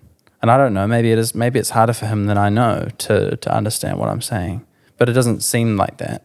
[0.42, 2.88] And I don't know, maybe it is maybe it's harder for him than I know
[2.98, 4.62] to to understand what I'm saying.
[4.98, 6.22] But it doesn't seem like that.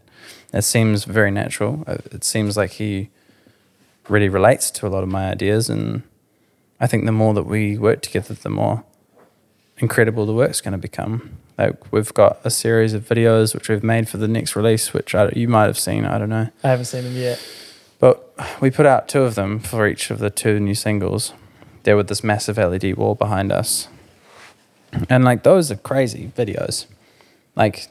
[0.53, 1.83] It seems very natural.
[1.87, 3.09] It it seems like he
[4.09, 6.01] really relates to a lot of my ideas and
[6.81, 8.83] I think the more that we work together, the more
[9.77, 11.37] incredible the work's going to become.
[11.59, 15.13] Like we've got a series of videos which we've made for the next release, which
[15.13, 16.05] I, you might have seen.
[16.05, 17.45] I don't know, I haven't seen them yet.
[17.99, 21.33] but we put out two of them for each of the two new singles.
[21.83, 23.89] They're with this massive LED wall behind us,
[25.09, 26.85] and like those are crazy videos.
[27.57, 27.89] Like,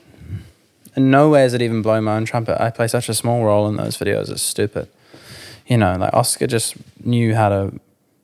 [0.97, 2.63] in no way is it even blowing my own trumpet.
[2.63, 4.31] I play such a small role in those videos.
[4.31, 4.89] It's stupid.
[5.67, 7.79] You know, like Oscar just knew how to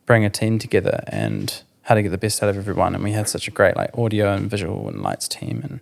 [0.07, 2.95] bring a team together and how to get the best out of everyone.
[2.95, 5.61] And we had such a great like audio and visual and lights team.
[5.63, 5.81] And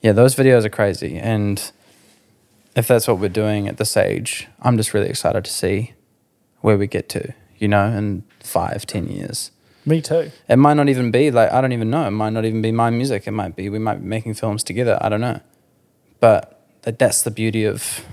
[0.00, 1.18] yeah, those videos are crazy.
[1.18, 1.70] And
[2.74, 5.94] if that's what we're doing at this age, I'm just really excited to see
[6.60, 9.50] where we get to, you know, in five, ten years.
[9.86, 10.32] Me too.
[10.48, 12.06] It might not even be like I don't even know.
[12.06, 13.26] It might not even be my music.
[13.26, 14.98] It might be we might be making films together.
[15.00, 15.40] I don't know,
[16.20, 18.04] but that's the beauty of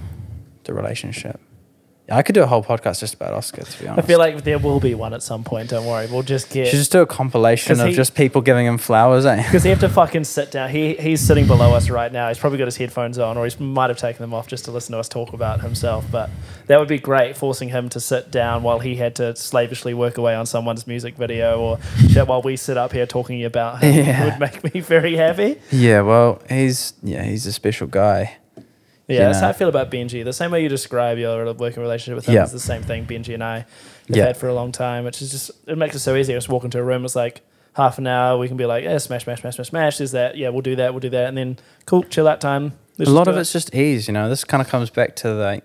[0.64, 1.42] the relationship.
[2.16, 3.64] I could do a whole podcast just about Oscar.
[3.64, 5.70] To be honest, I feel like there will be one at some point.
[5.70, 6.08] Don't worry.
[6.08, 6.68] We'll just get.
[6.68, 9.26] should just do a compilation of he- just people giving him flowers.
[9.26, 9.42] Eh?
[9.44, 10.70] Because he have to fucking sit down.
[10.70, 12.28] He he's sitting below us right now.
[12.28, 14.72] He's probably got his headphones on, or he might have taken them off just to
[14.72, 16.06] listen to us talk about himself.
[16.12, 16.30] But
[16.68, 20.18] that would be great, forcing him to sit down while he had to slavishly work
[20.18, 21.78] away on someone's music video, or
[22.26, 23.94] while we sit up here talking about him.
[24.04, 24.26] Yeah.
[24.26, 25.60] would make me very happy.
[25.72, 28.38] Yeah, well, he's yeah, he's a special guy.
[29.08, 29.50] Yeah, You that's how.
[29.50, 30.24] I feel about Benji.
[30.24, 32.44] The same way you describe your working relationship with him Yeah.
[32.46, 33.66] is the same thing Benji and I have
[34.18, 34.26] Yeah.
[34.28, 36.34] had for a long time, which is just it makes it so easy.
[36.34, 37.42] Just walk into a room, it's like
[37.74, 38.38] half an hour.
[38.38, 39.98] We can be like, yeah, smash, smash, smash, smash, smash.
[39.98, 40.38] There's that.
[40.38, 40.94] Yeah, we'll do that.
[40.94, 42.74] We'll do that, and then cool, chill out time.
[42.98, 43.40] Let's a lot of it.
[43.42, 44.30] it's just ease, you know.
[44.30, 45.64] This kind of comes back to like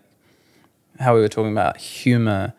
[0.98, 2.54] how we were talking about humor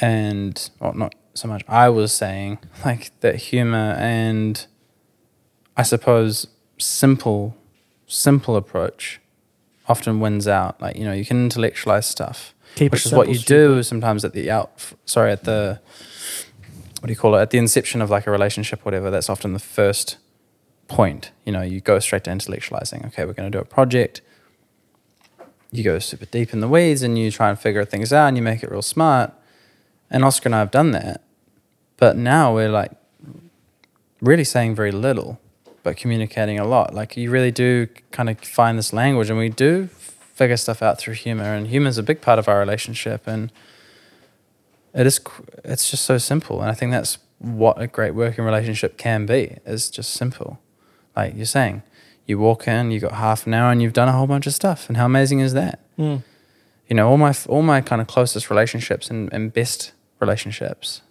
[0.00, 1.62] and well, not so much.
[1.68, 4.66] I was saying like that humor and
[5.76, 7.56] I suppose simple,
[8.06, 9.20] simple approach
[9.88, 10.80] often wins out.
[10.80, 14.32] Like you know, you can intellectualize stuff, Keep which is what you do sometimes at
[14.32, 14.70] the out.
[15.04, 15.80] Sorry, at the
[17.00, 17.40] what do you call it?
[17.40, 19.10] At the inception of like a relationship, or whatever.
[19.10, 20.16] That's often the first
[20.88, 21.30] point.
[21.44, 23.06] You know, you go straight to intellectualizing.
[23.06, 24.20] Okay, we're going to do a project.
[25.70, 28.36] You go super deep in the weeds and you try and figure things out and
[28.36, 29.32] you make it real smart.
[30.10, 31.22] And Oscar and I have done that.
[31.98, 32.92] But now we're like
[34.20, 35.38] really saying very little,
[35.82, 36.94] but communicating a lot.
[36.94, 40.98] Like you really do kind of find this language and we do figure stuff out
[40.98, 41.54] through humor.
[41.54, 43.26] And humor is a big part of our relationship.
[43.26, 43.52] And
[44.94, 45.20] it is
[45.64, 46.60] it's just so simple.
[46.60, 50.58] And I think that's what a great working relationship can be, is just simple
[51.18, 51.82] like you're saying,
[52.26, 54.54] you walk in, you got half an hour, and you've done a whole bunch of
[54.54, 54.88] stuff.
[54.88, 55.80] And how amazing is that?
[55.98, 56.22] Mm.
[56.88, 61.02] You know, all my all my kind of closest relationships and, and best relationships.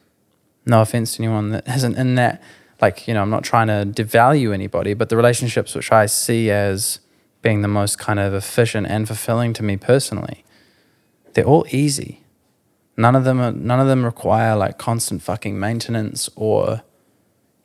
[0.65, 2.41] No offense to anyone that isn't in that.
[2.81, 6.51] Like you know, I'm not trying to devalue anybody, but the relationships which I see
[6.51, 6.99] as
[7.41, 10.43] being the most kind of efficient and fulfilling to me personally,
[11.33, 12.23] they're all easy.
[12.95, 16.83] None of them are, none of them require like constant fucking maintenance or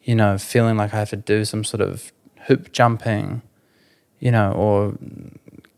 [0.03, 2.13] you know, feeling like I have to do some sort of
[2.47, 3.43] hoop jumping,
[4.19, 4.95] you know, or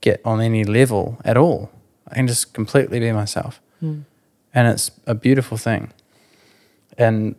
[0.01, 1.70] get on any level at all.
[2.09, 3.61] I can just completely be myself.
[3.82, 4.05] Mm.
[4.55, 5.93] And it's a beautiful thing.
[6.97, 7.35] And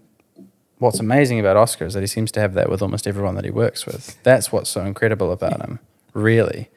[0.80, 3.46] what's amazing about Oscar is that he seems to have that with almost everyone that
[3.46, 4.22] he works with.
[4.24, 5.80] That's what's so incredible about him,
[6.14, 6.70] really,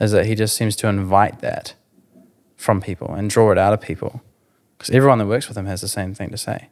[0.00, 1.74] is that he just seems to invite that
[2.56, 4.22] from people and draw it out of people.
[4.76, 6.68] Because everyone that works with him has the same thing to say.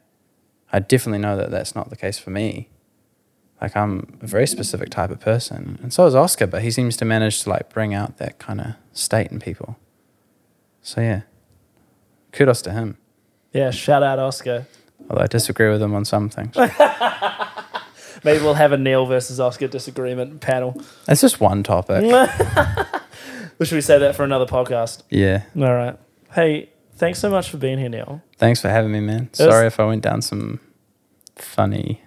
[0.71, 2.69] I definitely know that that's not the case for me.
[3.61, 6.45] Like I'm a very specific type of person, and so is Oscar.
[6.45, 9.77] But he seems to manage to like bring out that kind of state in people.
[10.81, 11.21] So yeah,
[12.31, 12.97] kudos to him.
[13.53, 14.67] Yeah, shout out Oscar.
[15.09, 16.55] Although I disagree with him on some things.
[18.23, 20.81] Maybe we'll have a Neil versus Oscar disagreement panel.
[21.07, 22.03] It's just one topic.
[23.59, 25.01] Or should we say that for another podcast?
[25.09, 25.43] Yeah.
[25.55, 25.97] All right.
[26.33, 28.21] Hey, thanks so much for being here, Neil.
[28.37, 29.29] Thanks for having me, man.
[29.31, 30.59] Was- Sorry if I went down some
[31.35, 32.01] funny,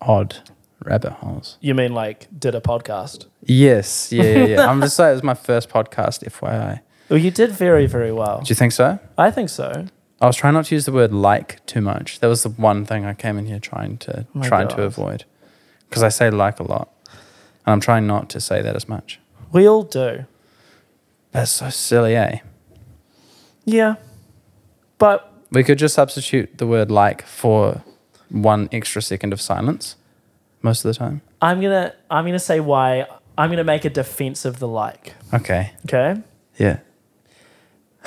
[0.00, 0.36] odd
[0.84, 1.56] rabbit holes.
[1.60, 3.26] You mean like did a podcast?
[3.42, 4.12] Yes.
[4.12, 4.22] Yeah.
[4.24, 4.44] Yeah.
[4.46, 4.66] yeah.
[4.70, 6.80] I'm just saying it was my first podcast, FYI.
[7.08, 8.40] Well, you did very, very well.
[8.40, 8.98] Do you think so?
[9.16, 9.86] I think so.
[10.20, 12.20] I was trying not to use the word like too much.
[12.20, 14.82] That was the one thing I came in here trying to Oh my trying to
[14.82, 15.24] avoid.
[15.88, 16.90] Because I say like a lot.
[17.66, 19.20] And I'm trying not to say that as much.
[19.52, 20.24] We all do.
[21.32, 22.38] That's so silly, eh?
[23.64, 23.96] Yeah.
[24.98, 27.82] But We could just substitute the word like for
[28.30, 29.96] one extra second of silence
[30.62, 31.20] most of the time.
[31.42, 33.06] I'm gonna I'm gonna say why
[33.36, 35.14] I'm gonna make a defense of the like.
[35.34, 35.72] Okay.
[35.84, 36.22] Okay?
[36.58, 36.78] Yeah.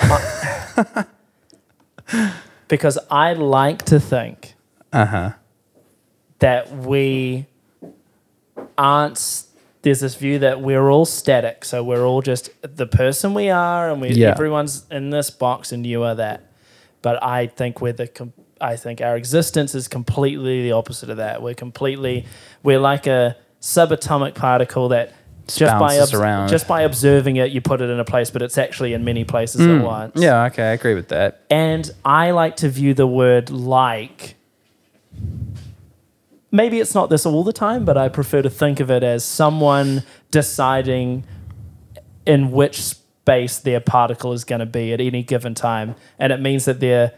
[2.68, 4.54] Because I like to think
[4.92, 5.30] Uh huh.
[6.38, 7.46] that we
[8.78, 9.44] aren't
[9.82, 13.90] there's this view that we're all static so we're all just the person we are
[13.90, 14.30] and we Yeah.
[14.30, 16.42] everyone's in this box and you are that
[17.02, 21.16] but i think we're the com- i think our existence is completely the opposite of
[21.16, 22.26] that we're completely
[22.62, 25.12] we're like a subatomic particle that
[25.46, 26.48] just by around.
[26.48, 29.24] just by observing it you put it in a place but it's actually in many
[29.24, 30.22] places at once Mm.
[30.22, 31.40] Yeah, okay, I agree with that.
[31.50, 34.36] and I like to view the word like.
[36.52, 39.24] Maybe it's not this all the time, but I prefer to think of it as
[39.24, 40.02] someone
[40.32, 41.22] deciding
[42.26, 45.94] in which space their particle is going to be at any given time.
[46.18, 47.12] And it means that they're,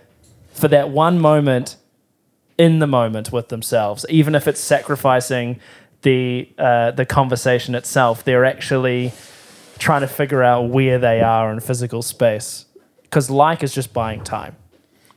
[0.52, 1.76] for that one moment,
[2.58, 5.58] in the moment with themselves, even if it's sacrificing
[6.02, 8.24] the uh, the conversation itself.
[8.24, 9.12] They're actually
[9.78, 12.66] trying to figure out where they are in physical space,
[13.02, 14.56] because like is just buying time.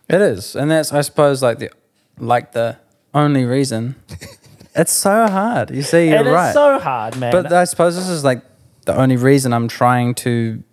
[0.07, 1.69] It is, and that's I suppose like the
[2.17, 2.77] like the
[3.13, 3.95] only reason.
[4.75, 5.71] it's so hard.
[5.71, 6.47] You see, you're and right.
[6.47, 7.31] it's so hard, man.
[7.31, 8.43] but I suppose this is like
[8.85, 10.63] the only reason I'm trying to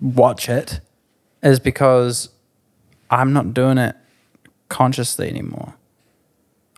[0.00, 0.80] watch it
[1.42, 2.28] is because
[3.10, 3.96] I'm not doing it
[4.68, 5.74] consciously anymore.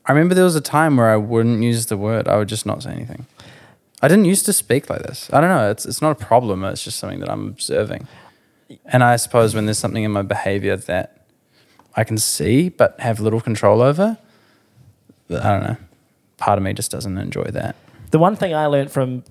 [0.09, 2.27] I remember there was a time where I wouldn't use the word.
[2.29, 3.27] I would just not say anything.
[4.01, 5.29] I didn't used to speak like this.
[5.33, 5.71] I don't know.
[5.71, 6.65] It's it's not a problem.
[6.65, 8.09] It's just something that I'm observing.
[8.87, 11.27] And I suppose when there's something in my behavior that
[11.97, 14.19] I can see but have little control over,
[15.31, 15.77] I don't know.
[16.39, 17.77] Part of me just doesn't enjoy that.
[18.11, 19.25] the one thing I learned from,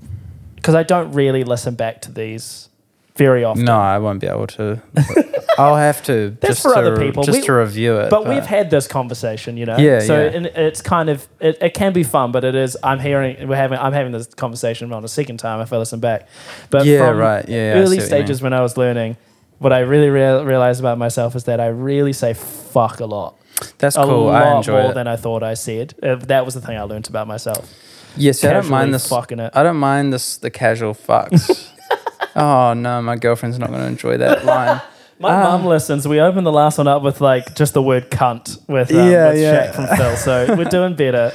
[0.56, 2.70] because I don't really listen back to these
[3.16, 3.64] very often.
[3.66, 4.82] No, I won't be able to.
[5.58, 7.24] I'll have to That's just for to, other people.
[7.24, 8.10] just We- to review it.
[8.10, 9.78] But we've had this conversation, you know.
[9.78, 10.48] Yeah, So yeah.
[10.56, 12.78] it's kind of it, it can be fun, but it is.
[12.84, 16.00] I'm hearing we're having I'm having this conversation on a second time if I listen
[16.00, 16.28] back.
[16.70, 17.48] But Yeah, from right.
[17.48, 19.18] Yeah, yeah, early see what you stages when I was learning,
[19.60, 23.36] what I really rea- realized about myself is that I really say fuck a lot.
[23.80, 24.30] that's a cool.
[24.30, 24.94] I enjoy more it.
[24.94, 25.96] than I thought I said.
[26.04, 27.74] Uh, that was the thing I learned about myself.
[28.16, 29.08] Yes, I don't mind this.
[29.10, 29.52] fucking it.
[29.56, 30.38] I don't mind this.
[30.38, 31.68] The casual fucks.
[32.36, 34.82] oh no, my girlfriend's not going to enjoy that line.
[35.20, 35.58] My Ah.
[35.58, 36.08] mum listens.
[36.08, 39.30] We opened the last one up with like just the word cunt with, um, Yeah,
[39.30, 39.72] with yeah.
[39.72, 40.16] Shaq from Phil.
[40.18, 41.32] So we're doing better.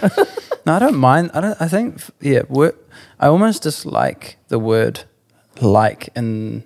[0.64, 1.30] No, I don't mind.
[1.34, 1.60] I don't.
[1.60, 2.42] I think yeah.
[3.18, 5.00] I almost dislike the word
[5.60, 6.64] like in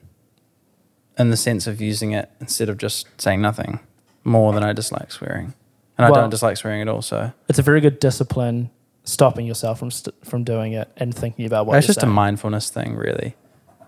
[1.18, 3.80] in the sense of using it instead of just saying nothing
[4.22, 5.54] more than I dislike swearing,
[5.96, 7.00] and I Well- don't dislike swearing at all.
[7.00, 8.68] So it's a very good discipline
[9.04, 12.10] stopping yourself from st- from doing it and thinking about what it's you're just saying.
[12.10, 13.34] a mindfulness thing, really.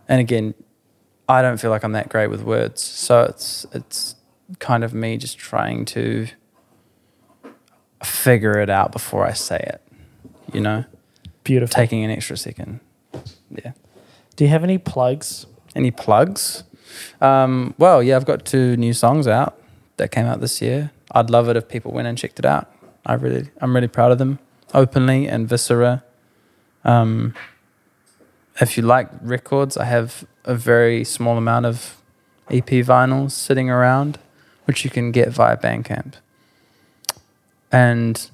[0.08, 0.54] And again,
[1.28, 4.14] I don't feel like I'm that great with words, so it's it's
[4.58, 6.26] kind of me just trying to
[8.02, 9.82] figure it out before I say it.
[10.52, 10.84] You know,
[11.44, 11.74] Beautiful.
[11.74, 12.80] taking an extra second.
[13.50, 13.72] Yeah.
[14.36, 15.46] Do you have any plugs?
[15.74, 16.64] Any plugs?
[17.20, 19.60] Um, well, yeah, I've got two new songs out
[19.98, 20.90] that came out this year.
[21.12, 22.70] I'd love it if people went and checked it out.
[23.04, 24.38] I really, I'm really proud of them.
[24.72, 26.04] Openly and Viscera.
[26.84, 27.34] Um,
[28.60, 31.96] if you like records, I have a very small amount of
[32.50, 34.18] EP vinyls sitting around,
[34.64, 36.14] which you can get via Bandcamp.
[37.70, 38.30] And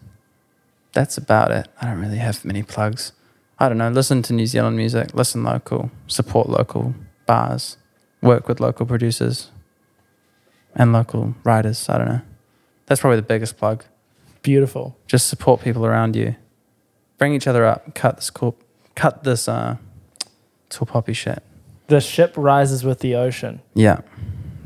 [0.93, 1.69] that's about it.
[1.81, 3.13] I don't really have many plugs.
[3.59, 3.91] I don't know.
[3.91, 6.95] Listen to New Zealand music, listen local, support local
[7.27, 7.77] bars,
[8.23, 9.51] work with local producers
[10.75, 11.89] and local writers.
[11.89, 12.21] I don't know.
[12.87, 13.85] That's probably the biggest plug.
[14.43, 14.97] Beautiful.
[15.07, 16.37] Just support people around you.
[17.19, 17.95] Bring each other up.
[17.95, 18.57] Cut this cool,
[18.95, 19.77] cut this uh
[20.75, 21.43] tall poppy shit.
[21.87, 23.61] The ship rises with the ocean.
[23.75, 24.01] Yeah.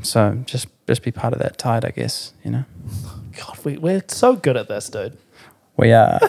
[0.01, 2.65] So just just be part of that tide, I guess, you know.
[3.37, 5.17] God, we, we're so good at this, dude.
[5.77, 6.19] We are.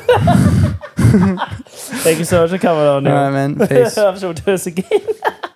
[1.66, 3.06] Thank you so much for coming on.
[3.06, 3.58] All right, man.
[3.68, 3.98] Peace.
[3.98, 5.00] I'm sure we'll do this again.